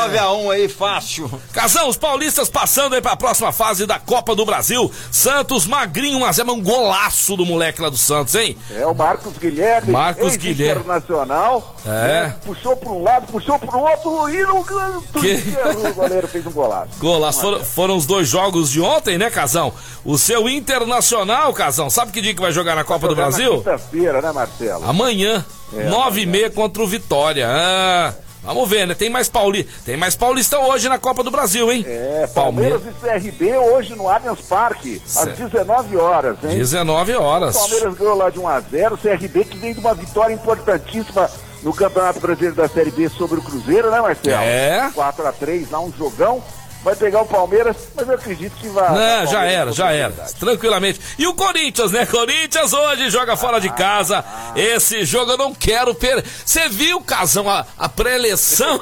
[0.47, 1.41] 9x1 aí, fácil.
[1.53, 4.91] Casão, os paulistas passando aí pra próxima fase da Copa do Brasil.
[5.11, 8.57] Santos, magrinho, mas é um golaço do moleque lá do Santos, hein?
[8.75, 9.91] É o Marcos Guilherme.
[9.91, 10.81] Marcos Guilherme.
[10.81, 11.75] Internacional.
[11.85, 11.89] É.
[11.89, 12.35] né?
[12.45, 15.19] Puxou para um lado, puxou para o outro e no canto.
[15.19, 15.43] Que-
[15.89, 16.89] O goleiro fez um golaço.
[16.99, 17.41] Golaço.
[17.41, 19.73] Foram, foram os dois jogos de ontem, né, Casão?
[20.03, 23.29] O seu Internacional, Casão, sabe que dia que vai jogar na Copa do Jogar na
[23.29, 23.57] Brasil?
[23.57, 24.87] Quinta-feira, né, Marcelo?
[24.89, 27.47] Amanhã, É, nove e meia contra o Vitória.
[27.49, 28.93] Ah, vamos ver, né?
[28.93, 31.83] Tem mais paulista, tem mais paulista hoje na Copa do Brasil, hein?
[31.87, 35.43] É, Palmeiras e CRB hoje no Allianz Parque, às Certo.
[35.49, 36.57] 19 horas, hein?
[36.57, 37.55] 19 horas.
[37.55, 40.33] O Palmeiras ganhou lá de 1 a 0 o CRB que vem de uma vitória
[40.33, 41.29] importantíssima
[41.63, 44.35] no Campeonato Brasileiro da Série B sobre o Cruzeiro, né, Marcelo?
[44.43, 44.91] É.
[44.93, 46.43] 4 a 3 lá um jogão.
[46.85, 48.89] Vai pegar o Palmeiras, mas eu acredito que vai.
[48.93, 50.11] Não, já era, já era.
[50.39, 51.01] Tranquilamente.
[51.17, 52.05] E o Corinthians, né?
[52.05, 54.23] Corinthians hoje joga fora de casa.
[54.55, 56.23] Esse jogo eu não quero per.
[56.45, 58.79] Você viu, Casão, a, a pré-eleição?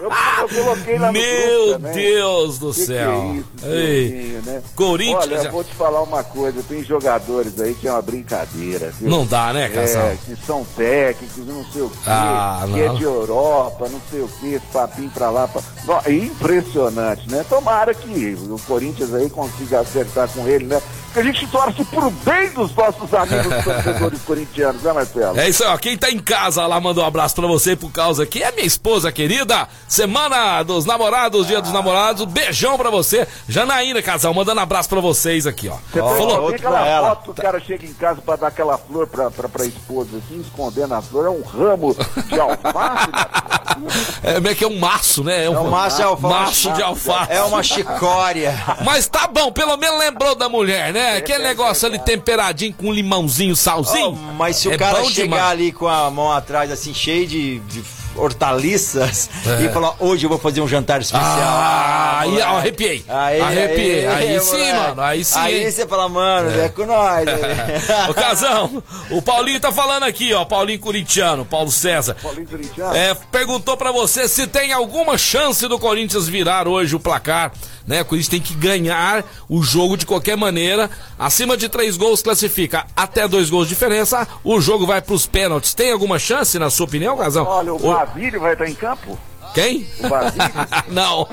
[0.00, 1.94] Eu, eu coloquei lá no Meu grupo.
[1.94, 3.12] Deus do Que que céu.
[3.12, 4.62] é isso, Ei, né?
[4.74, 8.92] Corinthians Olha, eu vou te falar uma coisa, tem jogadores aí que é uma brincadeira,
[8.98, 9.08] viu?
[9.08, 10.02] Não dá, né, Casão?
[10.02, 12.94] É, que são técnicos, não sei o quê, Ah, que é não.
[12.96, 15.46] de Europa, não sei o quê, esse papinho pra lá.
[15.46, 15.62] Pra...
[15.84, 17.44] Não, é impressionante, né?
[17.48, 20.80] Tomara que o Corinthians aí consiga acertar com ele, né?
[21.12, 25.38] Que a gente torce pro bem dos nossos amigos torcedores corintianos, né, Marcelo?
[25.38, 25.76] É isso aí, ó.
[25.76, 28.42] Quem tá em casa lá mandou um abraço pra você por causa aqui.
[28.42, 29.68] É minha esposa querida.
[29.86, 32.24] Semana dos namorados, dia dos namorados.
[32.24, 33.26] Beijão pra você.
[33.48, 35.76] Janaína, casal, mandando abraço pra vocês aqui, ó.
[35.92, 37.08] Você Ó, falou, outro tem aquela ela.
[37.10, 40.10] foto que o cara chega em casa pra dar aquela flor pra, pra, pra esposa,
[40.16, 41.94] assim, escondendo a flor, é um ramo
[42.26, 43.52] de alface, Marcelo.
[44.22, 45.46] É, como é que é um maço, né?
[45.46, 46.34] É um maço de alface.
[46.34, 47.32] Maço de alface.
[47.32, 48.54] É uma chicória.
[48.84, 51.01] Mas tá bom, pelo menos lembrou da mulher, né?
[51.16, 54.08] Aquele negócio ali temperadinho com limãozinho, salzinho.
[54.10, 55.50] Oh, mas se É o cara bom chegar demais.
[55.52, 57.82] ali com a mão atrás, assim, cheio de, de
[58.16, 59.64] hortaliças, É.
[59.64, 61.24] e falar, hoje eu vou fazer um jantar especial.
[61.30, 62.48] Ah, aí moleque.
[62.48, 63.04] ó, arrepiei.
[63.08, 64.06] Aí, arrepiei.
[64.06, 64.72] Aí, sim, moleque.
[64.72, 65.02] mano.
[65.02, 65.38] Aí sim.
[65.38, 67.24] Aí você fala, mano, é, com nós.
[68.08, 70.44] Ô, Casão, o Paulinho tá falando aqui, ó.
[70.44, 72.16] Paulinho Corintiano, Paulo César.
[72.22, 72.94] Paulinho Corintiano.
[72.96, 77.52] É, perguntou pra você se tem alguma chance do Corinthians virar hoje o placar,
[77.86, 78.02] né?
[78.02, 80.90] O Corinthians tem que ganhar o jogo de qualquer maneira.
[81.18, 84.26] Acima de três gols classifica até dois gols de diferença.
[84.44, 85.74] O jogo vai pros pênaltis.
[85.74, 87.44] Tem alguma chance, na sua opinião, Casão?
[87.46, 89.16] Olha, o O- Bavilho vai estar em campo?
[89.54, 89.86] Quem?
[90.00, 90.48] O Basílio?
[90.88, 91.28] Não.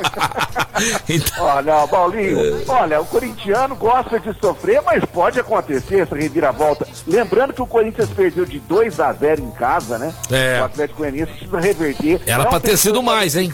[1.10, 6.88] então, Olha, Paulinho, olha, o corintiano gosta de sofrer, mas pode acontecer essa reviravolta.
[7.08, 10.14] Lembrando que o Corinthians perdeu de 2 a 0 em casa, né?
[10.32, 10.62] É.
[10.62, 12.22] O Atlético Goianiense precisa reverter.
[12.26, 13.52] Era Não pra ter sido mais, hein?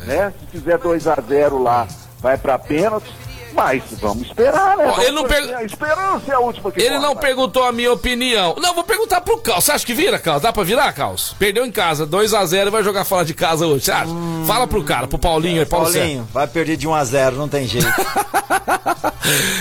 [0.00, 0.32] Né?
[0.40, 1.86] Se fizer 2 a 0 lá,
[2.20, 3.12] vai pra pênalti.
[3.58, 4.84] Mas vamos esperar, né?
[4.86, 7.64] Ó, Vamos ele não pega- A esperança é a última que ele conta, não perguntou
[7.64, 8.54] a minha opinião.
[8.60, 9.64] Não, vou perguntar pro Caos.
[9.64, 10.42] Você acha que vira, Caos?
[10.42, 11.34] Dá pra virar, Caos?
[11.38, 13.84] Perdeu em casa, 2x0 e vai jogar fora de casa hoje.
[13.86, 14.10] Você acha?
[14.46, 15.92] Fala pro cara, pro Paulinho aí, Paulo.
[15.92, 17.86] Paulinho, vai perder de 1 a 0 não tem jeito.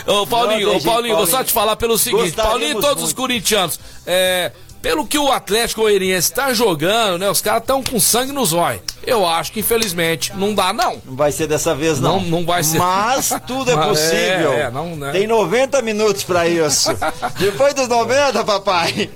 [0.06, 1.48] Ô, Paulinho, ô, tem jeito, Paulinho, vou só Paulinho.
[1.48, 3.18] te falar pelo seguinte: Gostaríamos Paulinho e todos os muito.
[3.18, 4.52] corintianos, é,
[4.82, 7.30] pelo que o Atlético Goianiense tá jogando, né?
[7.30, 8.82] Os caras estão com sangue nos olhos.
[9.06, 11.02] Eu acho que infelizmente não dá, não.
[11.06, 12.20] Não vai ser dessa vez, não.
[12.22, 12.78] Não- não vai ser.
[12.78, 14.54] Mas tudo é Mas possível.
[14.54, 15.12] é, é, não, né?
[15.12, 16.90] Tem 90 minutos pra isso.
[17.40, 19.10] Depois dos 90, papai,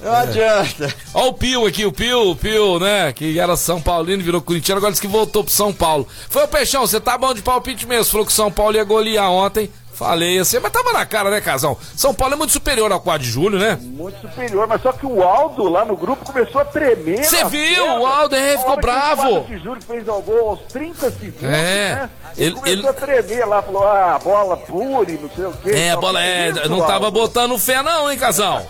[0.00, 0.18] não É.
[0.20, 0.94] adianta.
[1.14, 3.12] Ó o Pio aqui, o Pio, o Pio, né?
[3.12, 6.06] Que era São Paulino, virou corintiano, agora disse que voltou pro São Paulo.
[6.28, 8.04] Foi o Peixão, você tá bom de palpite mesmo.
[8.12, 9.70] Falou que o São Paulo ia golear ontem.
[9.98, 11.76] Falei assim, mas tava na cara, né, Casão?
[11.96, 13.76] São Paulo é muito superior ao 4 de julho, né?
[13.82, 17.24] Muito superior, mas só que o Aldo lá no grupo começou a tremer.
[17.24, 17.84] Cê na viu?
[17.84, 19.22] O Aldo, é, ficou bravo.
[19.22, 21.94] O Quadro de Júlio fez o gol aos 30 segundos, É.
[21.96, 22.10] né?
[22.36, 25.52] Ele- Ele, começou ele- a tremer lá, falou, ah, a bola pure, não sei o
[25.62, 25.70] quê.
[25.70, 26.50] É, a bola é.
[26.50, 28.60] isso, Não tava botando fé, não, hein, Casão?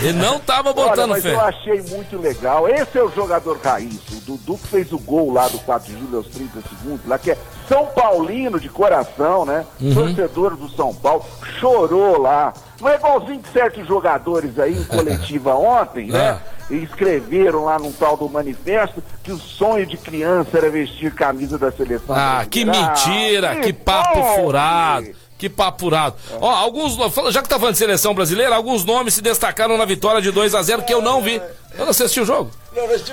[0.00, 1.34] Ele não tava Olha, botando mas fé.
[1.34, 2.68] eu achei muito legal.
[2.68, 3.94] Esse é o jogador raiz.
[4.12, 7.18] O Dudu que fez o gol lá do 4 de julho aos 30 segundos, lá
[7.18, 7.38] que é
[7.68, 9.64] São Paulino de coração, né?
[9.80, 9.94] Uhum.
[9.94, 11.24] Torcedor do São Paulo.
[11.58, 12.52] Chorou lá.
[12.82, 16.38] É igualzinho que certos jogadores aí em coletiva ontem, né?
[16.70, 16.74] É.
[16.74, 21.58] E escreveram lá num tal do manifesto que o sonho de criança era vestir camisa
[21.58, 22.14] da seleção.
[22.16, 25.06] Ah, que mentira, Ah, que papo bom, furado.
[25.06, 25.16] filho.
[25.36, 26.16] Que papo furado.
[26.40, 26.96] Ó, alguns.
[27.32, 30.54] Já que tá falando de seleção brasileira, alguns nomes se destacaram na vitória de 2
[30.54, 31.40] a 0 que eu não vi.
[31.74, 32.50] Eu não assisti o jogo.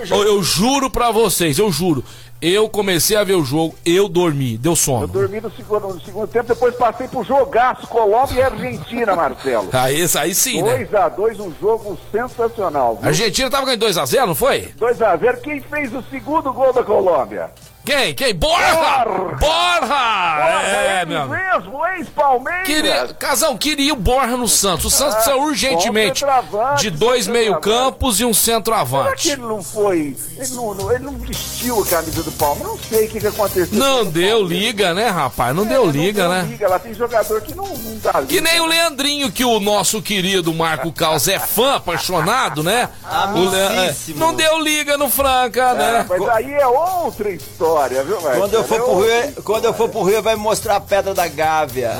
[0.09, 2.03] Eu, eu juro pra vocês, eu juro.
[2.39, 5.07] Eu comecei a ver o jogo, eu dormi, deu Eu sono.
[5.07, 9.69] dormi no segundo, no segundo tempo, depois passei pro jogaço Colômbia e Argentina, Marcelo.
[9.73, 10.85] Aí, aí sim, né?
[10.85, 12.99] 2x2, um jogo sensacional.
[13.01, 14.71] A Argentina tava ganhando 2 a 0 não foi?
[14.79, 15.37] 2x0.
[15.41, 17.49] Quem fez o segundo gol da Colômbia?
[17.87, 18.13] Quem?
[18.13, 18.35] Quem?
[18.35, 19.05] Borra!
[19.39, 20.61] Borra!
[20.61, 22.67] É, ele meu mesmo, ex-Palmeiras.
[22.67, 24.85] Queria, Casão, queria o Borra no Santos.
[24.85, 29.29] O Santos precisa urgentemente bom centroavante, de dois meio-campos e um Será que centroavante.
[29.31, 30.15] ele não foi.
[30.37, 32.67] Ele não, não- ele não vestiu a camisa do Palmeiras?
[32.71, 33.67] Não sei o que, que aconteceu.
[33.77, 35.55] Não deu liga, né, rapaz?
[35.55, 36.47] Não É, deu não liga, deu né?
[36.49, 36.67] Liga.
[36.69, 38.25] Lá tem jogador que não, não dá liga.
[38.27, 42.89] Que nem o Leandrinho, que o nosso querido Marco Caos é fã, apaixonado, né?
[43.35, 46.05] O Le- é, não deu liga no Franca, É, né?
[46.07, 48.39] mas aí é outra história, viu, Marcelo?
[48.41, 51.13] Quando eu for É pro Rio, quando eu for pro Rio, vai mostrar a pedra
[51.13, 51.91] da Gávea.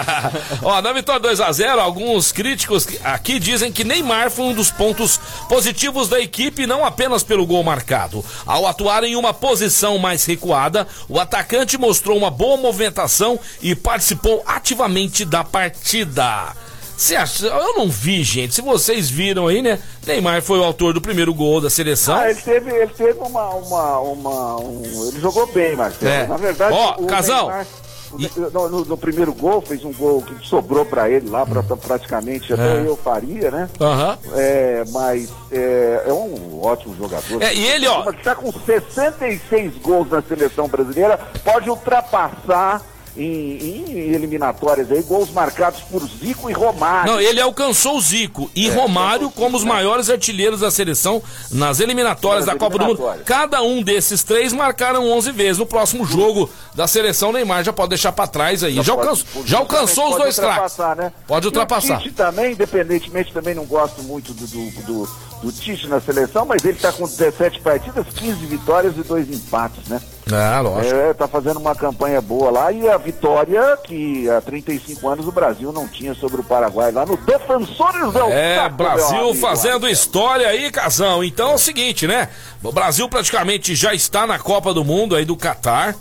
[0.62, 5.18] Ó, na vitória 2x0, alguns críticos aqui dizem que Neymar foi um dos pontos
[5.48, 8.24] positivos da equipe, não apenas pelo gol marcado.
[8.44, 14.42] Ao atuar em uma posição mais recuada, o atacante mostrou uma boa movimentação e participou
[14.46, 16.54] ativamente da partida.
[16.96, 17.46] Você acha?
[17.46, 18.54] Eu não vi, gente.
[18.54, 19.78] Se vocês viram aí, né?
[20.06, 22.14] Neymar foi o autor do primeiro gol da seleção.
[22.16, 26.12] Ah, ele teve, ele teve uma, uma, uma um- ele jogou bem, Marcelo.
[26.12, 26.26] É.
[26.26, 27.66] Na verdade, Ó, o Casão, Neymar,
[28.12, 31.62] o- no, no- no primeiro gol fez um gol que sobrou pra ele lá, pra,
[31.62, 32.86] pra- praticamente até É.
[32.86, 33.68] eu faria, né?
[33.80, 34.18] Aham.
[34.34, 37.42] É, mas é, é um ótimo jogador.
[37.42, 42.82] É, e ele, ó- Mas tá com 66 gols na seleção brasileira, pode ultrapassar
[43.16, 43.22] em,
[43.58, 47.12] em eliminatórias aí, gols marcados por Zico e Romário.
[47.12, 51.80] Não, ele alcançou o Zico e É, Romário como os maiores artilheiros da seleção nas
[51.80, 52.90] eliminatórias Nas da Copa do Mundo.
[52.98, 53.26] eliminatórias.
[53.26, 55.58] Cada um desses três marcaram 11 vezes.
[55.58, 58.74] No próximo jogo da seleção, Neymar já pode deixar pra trás aí.
[58.76, 60.56] Já, pode- alcançou, pode- já alcançou os pode dois craques.
[60.72, 61.12] ultrapassar, Né?
[61.26, 61.98] Pode E ultrapassar.
[61.98, 65.08] O Tite também, independentemente, também não gosto muito do, do, do,
[65.42, 69.88] do Tite na seleção, mas ele está com 17 partidas, 15 vitórias e dois empates,
[69.88, 70.00] né?
[70.32, 70.94] Ah, lógico.
[70.94, 75.32] É, tá fazendo uma campanha boa lá e a vitória que há 35 anos o
[75.32, 80.46] Brasil não tinha sobre o Paraguai lá no Defensores del É, meu Brasil fazendo história
[80.46, 81.24] aí, Casão.
[81.24, 82.28] Então é o seguinte, né?
[82.62, 85.96] O Brasil praticamente já está na Copa do Mundo aí do Catar,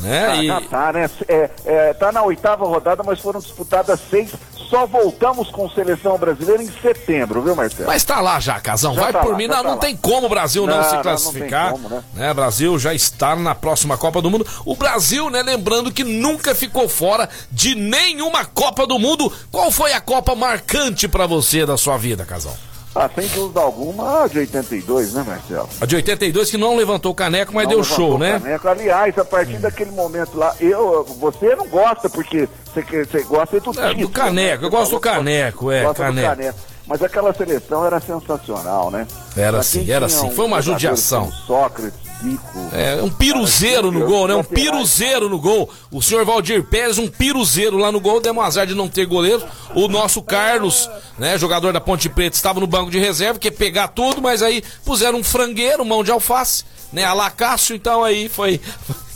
[0.00, 0.26] né?
[0.26, 1.10] Tá, E- tá, tá, né?
[1.28, 4.30] É, é, tá na oitava rodada, mas foram disputadas seis.
[4.70, 7.88] Só voltamos com seleção brasileira em setembro, viu, Marcelo?
[7.88, 8.94] Mas tá lá já, Casão.
[8.94, 9.48] Já Vai tá por lá, mim.
[9.48, 11.72] já Não, tá não tem como o Brasil não, Não, se não, não tem classificar.
[11.72, 12.04] como, né?
[12.14, 12.32] né?
[12.32, 14.46] Brasil já está na próxima Copa do Mundo.
[14.64, 19.32] O Brasil, né, lembrando que nunca ficou fora de nenhuma Copa do Mundo.
[19.50, 22.54] Qual foi a Copa marcante pra você da sua vida, Casão?
[22.94, 25.68] Ah, sem dúvida alguma, a de 82, né, Marcelo?
[25.80, 28.40] A de 82 que não levantou o caneco, mas Não deu show, né?
[28.40, 28.68] caneco.
[28.68, 33.70] Aliás, a partir daquele momento lá, eu, você não gosta, porque você, você gosta do
[33.70, 34.66] É, do título, caneco, né?
[34.66, 36.54] eu gosto do caneco, é, do caneco.
[36.84, 39.06] Mas aquela seleção era sensacional, né?
[39.36, 40.28] Era sim, era sim.
[40.32, 41.30] Foi uma judiação.
[41.46, 42.58] Sócrates, Zico.
[42.72, 44.34] É, um piruzeiro no gol, né?
[44.34, 45.70] Um piruzeiro no gol.
[45.90, 48.20] O senhor Valdir Pérez, um piruzeiro lá no gol.
[48.20, 49.42] Demos azar de não ter goleiro.
[49.74, 51.38] O nosso Carlos, né?
[51.38, 55.18] Jogador da Ponte Preta, estava no banco de reserva, quer pegar tudo, mas aí puseram
[55.18, 57.04] um frangueiro, mão de alface, né?
[57.04, 58.60] Alacácio, então aí foi.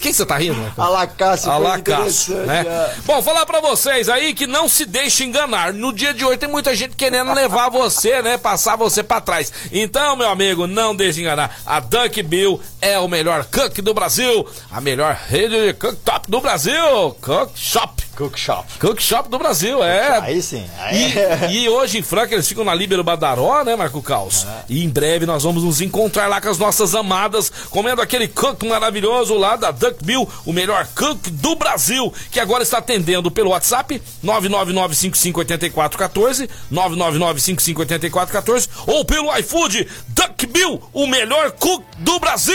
[0.05, 0.61] Quem você tá rindo?
[0.76, 2.61] Alacácio, Alacácio, né?
[2.68, 2.94] é.
[3.07, 5.72] Bom, falar pra vocês aí que não se deixe enganar.
[5.72, 8.36] No dia de hoje tem muita gente querendo levar você, né?
[8.36, 9.50] Passar você pra trás.
[9.72, 11.59] Então, meu amigo, não deixe enganar.
[11.64, 14.46] A Dunk Bill é o melhor cook do Brasil.
[14.70, 17.16] A melhor rede de cooktop do Brasil.
[17.22, 18.03] Cook Shop.
[18.14, 18.64] Cook Shop.
[18.78, 20.20] Cook Shop do Brasil, é.
[20.20, 20.64] Aí sim.
[20.78, 21.48] Aí é.
[21.50, 24.46] E, e hoje em Franca eles ficam na Líbero Badaró, né, Marco Caos?
[24.68, 28.62] E em breve nós vamos nos encontrar lá com as nossas amadas, comendo aquele cook
[28.64, 33.50] maravilhoso lá da Duck Bill, o melhor cook do Brasil, que agora está atendendo pelo
[33.50, 42.54] WhatsApp 999-558414, 999-558414, ou pelo iFood Duck Bill, o melhor cook do Brasil!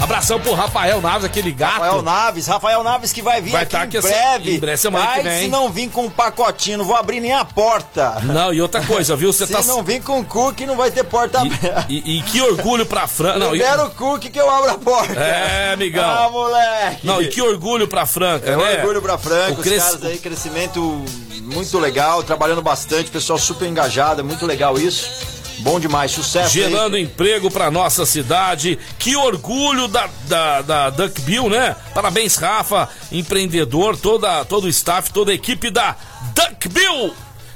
[0.00, 1.74] Abração pro Rafael Naves, aquele gato.
[1.80, 4.54] Rafael Naves, Rafael Naves que vai vir Vai aqui tá em aqui essa- breve.
[4.54, 5.42] em breve, semana que Ai, vem.
[5.44, 8.18] se não vir com um pacotinho, não vou abrir nem a porta.
[8.22, 9.32] Não, e outra coisa, viu?
[9.32, 9.62] Você Se tá.
[9.62, 11.86] não vir com cookie, não vai ter porta aberta.
[11.88, 13.38] E, e- e que orgulho pra Franca.
[13.38, 15.18] Não, e- Libera o cookie que eu abro a porta.
[15.18, 16.04] É, amigão.
[16.04, 17.06] Ah, moleque.
[17.06, 18.74] não, e que orgulho pra Franca, É né?
[18.80, 21.02] orgulho pra Franca, O os cres- caras aí, crescimento
[21.40, 25.33] muito legal, trabalhando bastante, pessoal super engajado, é muito legal isso.
[25.58, 26.52] Bom demais, sucesso.
[26.52, 28.78] Gerando emprego pra nossa cidade.
[28.98, 31.76] Que orgulho da, da, da Duck Bill, né?
[31.94, 35.96] Parabéns, Rafa, empreendedor, toda, todo o staff, toda a equipe da
[36.34, 37.14] Duck Bill.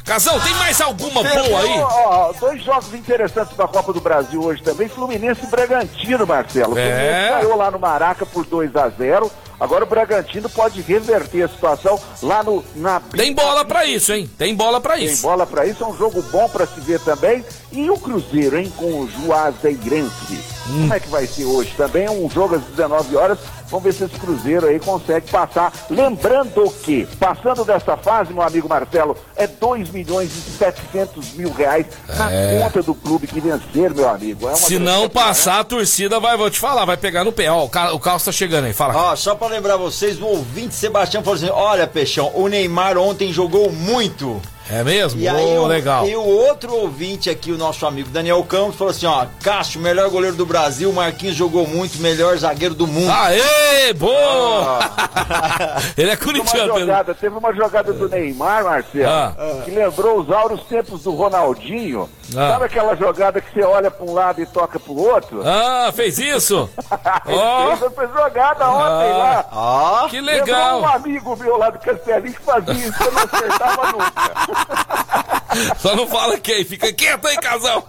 [0.08, 1.80] Casão, tem mais alguma boa aí?
[1.80, 6.74] Ó, dois jogos interessantes da Copa do Brasil hoje também, Fluminense e Bragantino, Marcelo.
[6.74, 6.82] O É.
[6.88, 9.30] Fluminense ganhou lá no Maraca por 2 a 0
[9.60, 14.30] Agora o Bragantino pode reverter a situação lá no na Tem bola pra isso, hein?
[14.38, 15.22] Tem bola pra Tem isso.
[15.22, 17.44] bola pra isso, é um jogo bom pra se ver também.
[17.72, 20.38] E o Cruzeiro, hein, com o Juazeirense.
[20.68, 20.82] Hum.
[20.82, 21.72] Como é que vai ser hoje?
[21.76, 23.38] Também é um jogo às 19 horas.
[23.70, 25.72] Vamos ver se esse Cruzeiro aí consegue passar.
[25.90, 31.86] Lembrando que, passando dessa fase, meu amigo Marcelo, é 2 milhões e 700 mil reais
[32.08, 32.28] na
[32.64, 34.44] conta do clube que vencer, meu amigo.
[34.44, 34.56] É uma É.
[34.56, 37.50] Se não campanha, passar, a torcida vai, vou te falar, vai pegar no pé.
[37.50, 38.96] Ó, o, Ca- o Carlos tá chegando aí, fala.
[38.96, 43.32] Ó, só pra lembrar vocês, o ouvinte Sebastião falou assim: olha, Peixão, o Neymar ontem
[43.32, 44.40] jogou muito.
[44.70, 45.18] É mesmo?
[45.20, 46.06] E aí, legal.
[46.06, 50.10] e o outro ouvinte aqui, o nosso amigo Daniel Campos, falou assim: ó, Cássio, melhor
[50.10, 53.10] goleiro do Brasil, Marquinhos jogou muito, melhor zagueiro do mundo.
[53.10, 54.78] Aê, boa!
[55.96, 59.32] Ele é Teve uma corintiano, jogada, teve uma jogada do Neymar, Marcelo, Ah.
[59.64, 62.08] que lembrou os áureos tempos do Ronaldinho.
[62.36, 62.50] Ah.
[62.52, 65.42] Sabe aquela jogada que você olha para um lado e toca pro outro?
[65.46, 66.68] Ah, fez isso?
[67.26, 69.46] Ó, Ele fez jogada ontem lá.
[69.50, 70.80] Ó, que Lembrou legal.
[70.82, 74.57] um amigo meu lá do Castelinho que fazia isso, eu não acertava nunca.
[75.80, 77.82] Só não fala quem, fica quieto aí, Casão.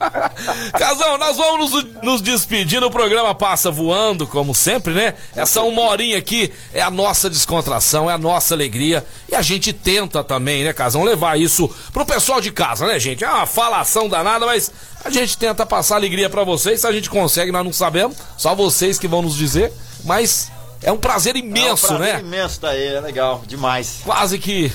[0.78, 2.84] Casão, nós vamos nos, nos despedir.
[2.84, 5.14] O programa passa voando, como sempre, né?
[5.36, 9.06] Essa uma horinha aqui é a nossa descontração, é a nossa alegria.
[9.28, 13.24] E a gente tenta também, né, Casão, levar isso pro pessoal de casa, né, gente?
[13.24, 14.72] É uma falação danada, mas
[15.04, 16.82] a gente tenta passar alegria pra vocês.
[16.82, 18.18] Se a gente consegue, nós não sabemos.
[18.38, 19.72] Só vocês que vão nos dizer.
[20.06, 20.50] Mas
[20.82, 22.20] é um prazer imenso, é um prazer né?
[22.22, 24.00] imenso tá aí, é legal, demais.
[24.04, 24.72] Quase que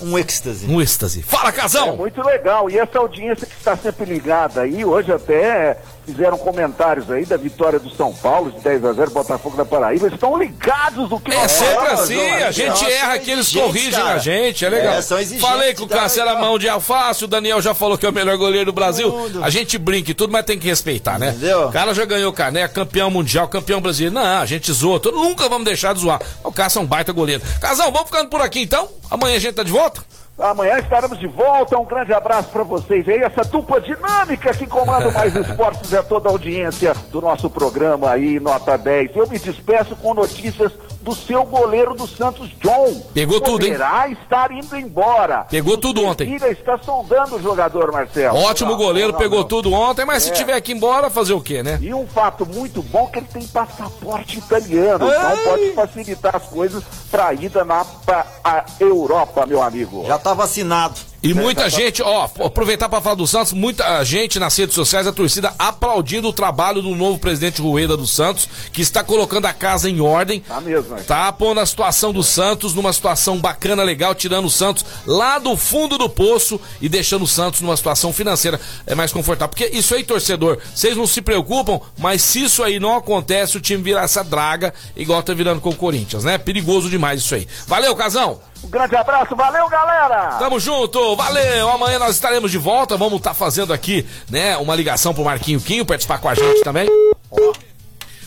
[0.00, 0.66] Um êxtase.
[0.66, 1.22] um êxtase.
[1.22, 1.96] Fala, É Casão!
[1.96, 2.68] muito legal.
[2.70, 7.78] E essa audiência que está sempre ligada aí, hoje até fizeram comentários aí da vitória
[7.80, 10.06] do São Paulo de 10 a 0 Botafogo da Paraíba.
[10.06, 13.52] Estão ligados do que É sempre falamos, assim, João a gente Nossa, erra aqui, eles
[13.52, 14.14] corrigem cara.
[14.14, 14.94] a gente, é legal.
[14.94, 15.02] É,
[15.40, 16.46] Falei que o Cássio era legal.
[16.46, 19.10] mão de alface, o Daniel já falou que é o melhor goleiro do Brasil.
[19.10, 19.42] Tudo.
[19.44, 21.30] A gente brinca e tudo, mas tem que respeitar, né?
[21.30, 21.66] Entendeu?
[21.68, 24.14] O cara já ganhou caneca, campeão mundial, campeão brasileiro.
[24.14, 26.20] Não, a gente zoa, nunca vamos deixar de zoar.
[26.44, 27.42] O Cássio é um baita goleiro.
[27.60, 28.88] Casão, vamos ficando por aqui então?
[29.10, 30.02] Amanhã a gente tá de volta?
[30.38, 31.78] Amanhã estaremos de volta.
[31.78, 33.22] Um grande abraço para vocês aí.
[33.22, 38.38] Essa dupla dinâmica que comanda mais esportes é toda a audiência do nosso programa aí,
[38.38, 39.16] nota 10.
[39.16, 40.72] Eu me despeço com notícias
[41.06, 43.00] do seu goleiro do Santos, John.
[43.14, 43.72] Pegou tudo, hein?
[43.74, 45.46] Poderá estar indo embora.
[45.48, 46.34] Pegou tudo ontem.
[46.34, 48.36] Ele está sondando o jogador, Marcelo.
[48.36, 49.46] Ótimo Não, goleiro, não, pegou não.
[49.46, 50.32] tudo ontem, mas se É.
[50.32, 51.78] tiver que ir embora, fazer o quê, né?
[51.80, 56.82] E um fato muito bom que ele tem passaporte italiano, então pode facilitar as coisas
[57.08, 60.04] para a ida na pra a Europa, meu amigo.
[60.08, 60.96] Já tá vacinado.
[61.26, 65.12] E muita gente, ó, aproveitar para falar do Santos, muita gente nas redes sociais, a
[65.12, 69.90] torcida aplaudindo o trabalho do novo presidente Rueda do Santos, que está colocando a casa
[69.90, 70.40] em ordem.
[70.40, 71.02] Tá mesmo, né?
[71.04, 75.56] Tá pondo a situação do Santos numa situação bacana, legal, tirando o Santos lá do
[75.56, 79.48] fundo do poço e deixando o Santos numa situação financeira é mais confortável.
[79.48, 83.60] Porque isso aí, torcedor, vocês não se preocupam, mas se isso aí não acontece, o
[83.60, 86.38] time vira essa draga, igual tá virando com o Corinthians, né?
[86.38, 87.48] Perigoso demais isso aí.
[87.66, 88.40] Valeu, Casão!
[88.66, 90.38] Um grande abraço, valeu, galera!
[90.40, 91.70] Tamo junto, valeu!
[91.70, 92.96] Amanhã nós estaremos de volta.
[92.96, 96.88] Vamos estar fazendo aqui, né, uma ligação pro Marquinho Quinho participar com a gente também.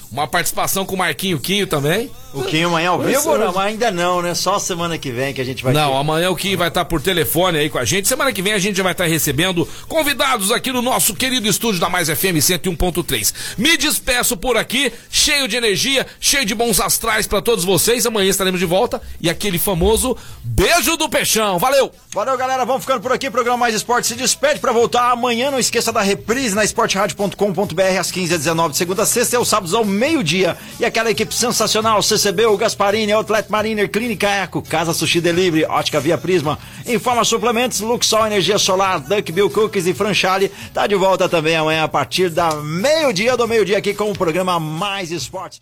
[0.10, 2.10] Uma participação com o Marquinho Quinho também.
[2.32, 3.38] O Quinho amanhã ao vivo?
[3.38, 4.36] Não, ainda não, né?
[4.36, 5.98] Só semana que vem que a gente vai Não, ter.
[5.98, 8.08] amanhã o Kim vai estar por telefone aí com a gente.
[8.08, 11.82] Semana que vem a gente já vai estar recebendo convidados aqui no nosso querido estúdio
[11.82, 13.34] da Mais FM 101.3.
[13.58, 18.06] Me despeço por aqui, cheio de energia, cheio de bons astrais pra todos vocês.
[18.06, 21.58] Amanhã estaremos de volta e aquele famoso beijo do peixão.
[21.58, 21.92] Valeu!
[22.14, 22.64] Valeu, galera.
[22.66, 23.30] Vamos ficando por aqui.
[23.30, 25.50] Programa Mais Esporte se despede pra voltar amanhã.
[25.52, 29.74] Não esqueça da reprise na esporteradio.com.br às 15h19, de segunda a sexta e aos sábados
[29.74, 30.58] ao meio-dia.
[30.80, 36.02] E aquela equipe sensacional: CCB, o Gasparini, Outlet Mariner, Clínica Eco, Casa Sushi Delivery, Ótica
[36.02, 40.52] Via Prisma, Informa Suplementos, Luxol Energia Solar, Duck Bill Cookies e Franchale.
[40.74, 44.60] Tá de volta também amanhã a partir da meio-dia do meio-dia aqui com o programa
[44.60, 45.62] Mais Esportes.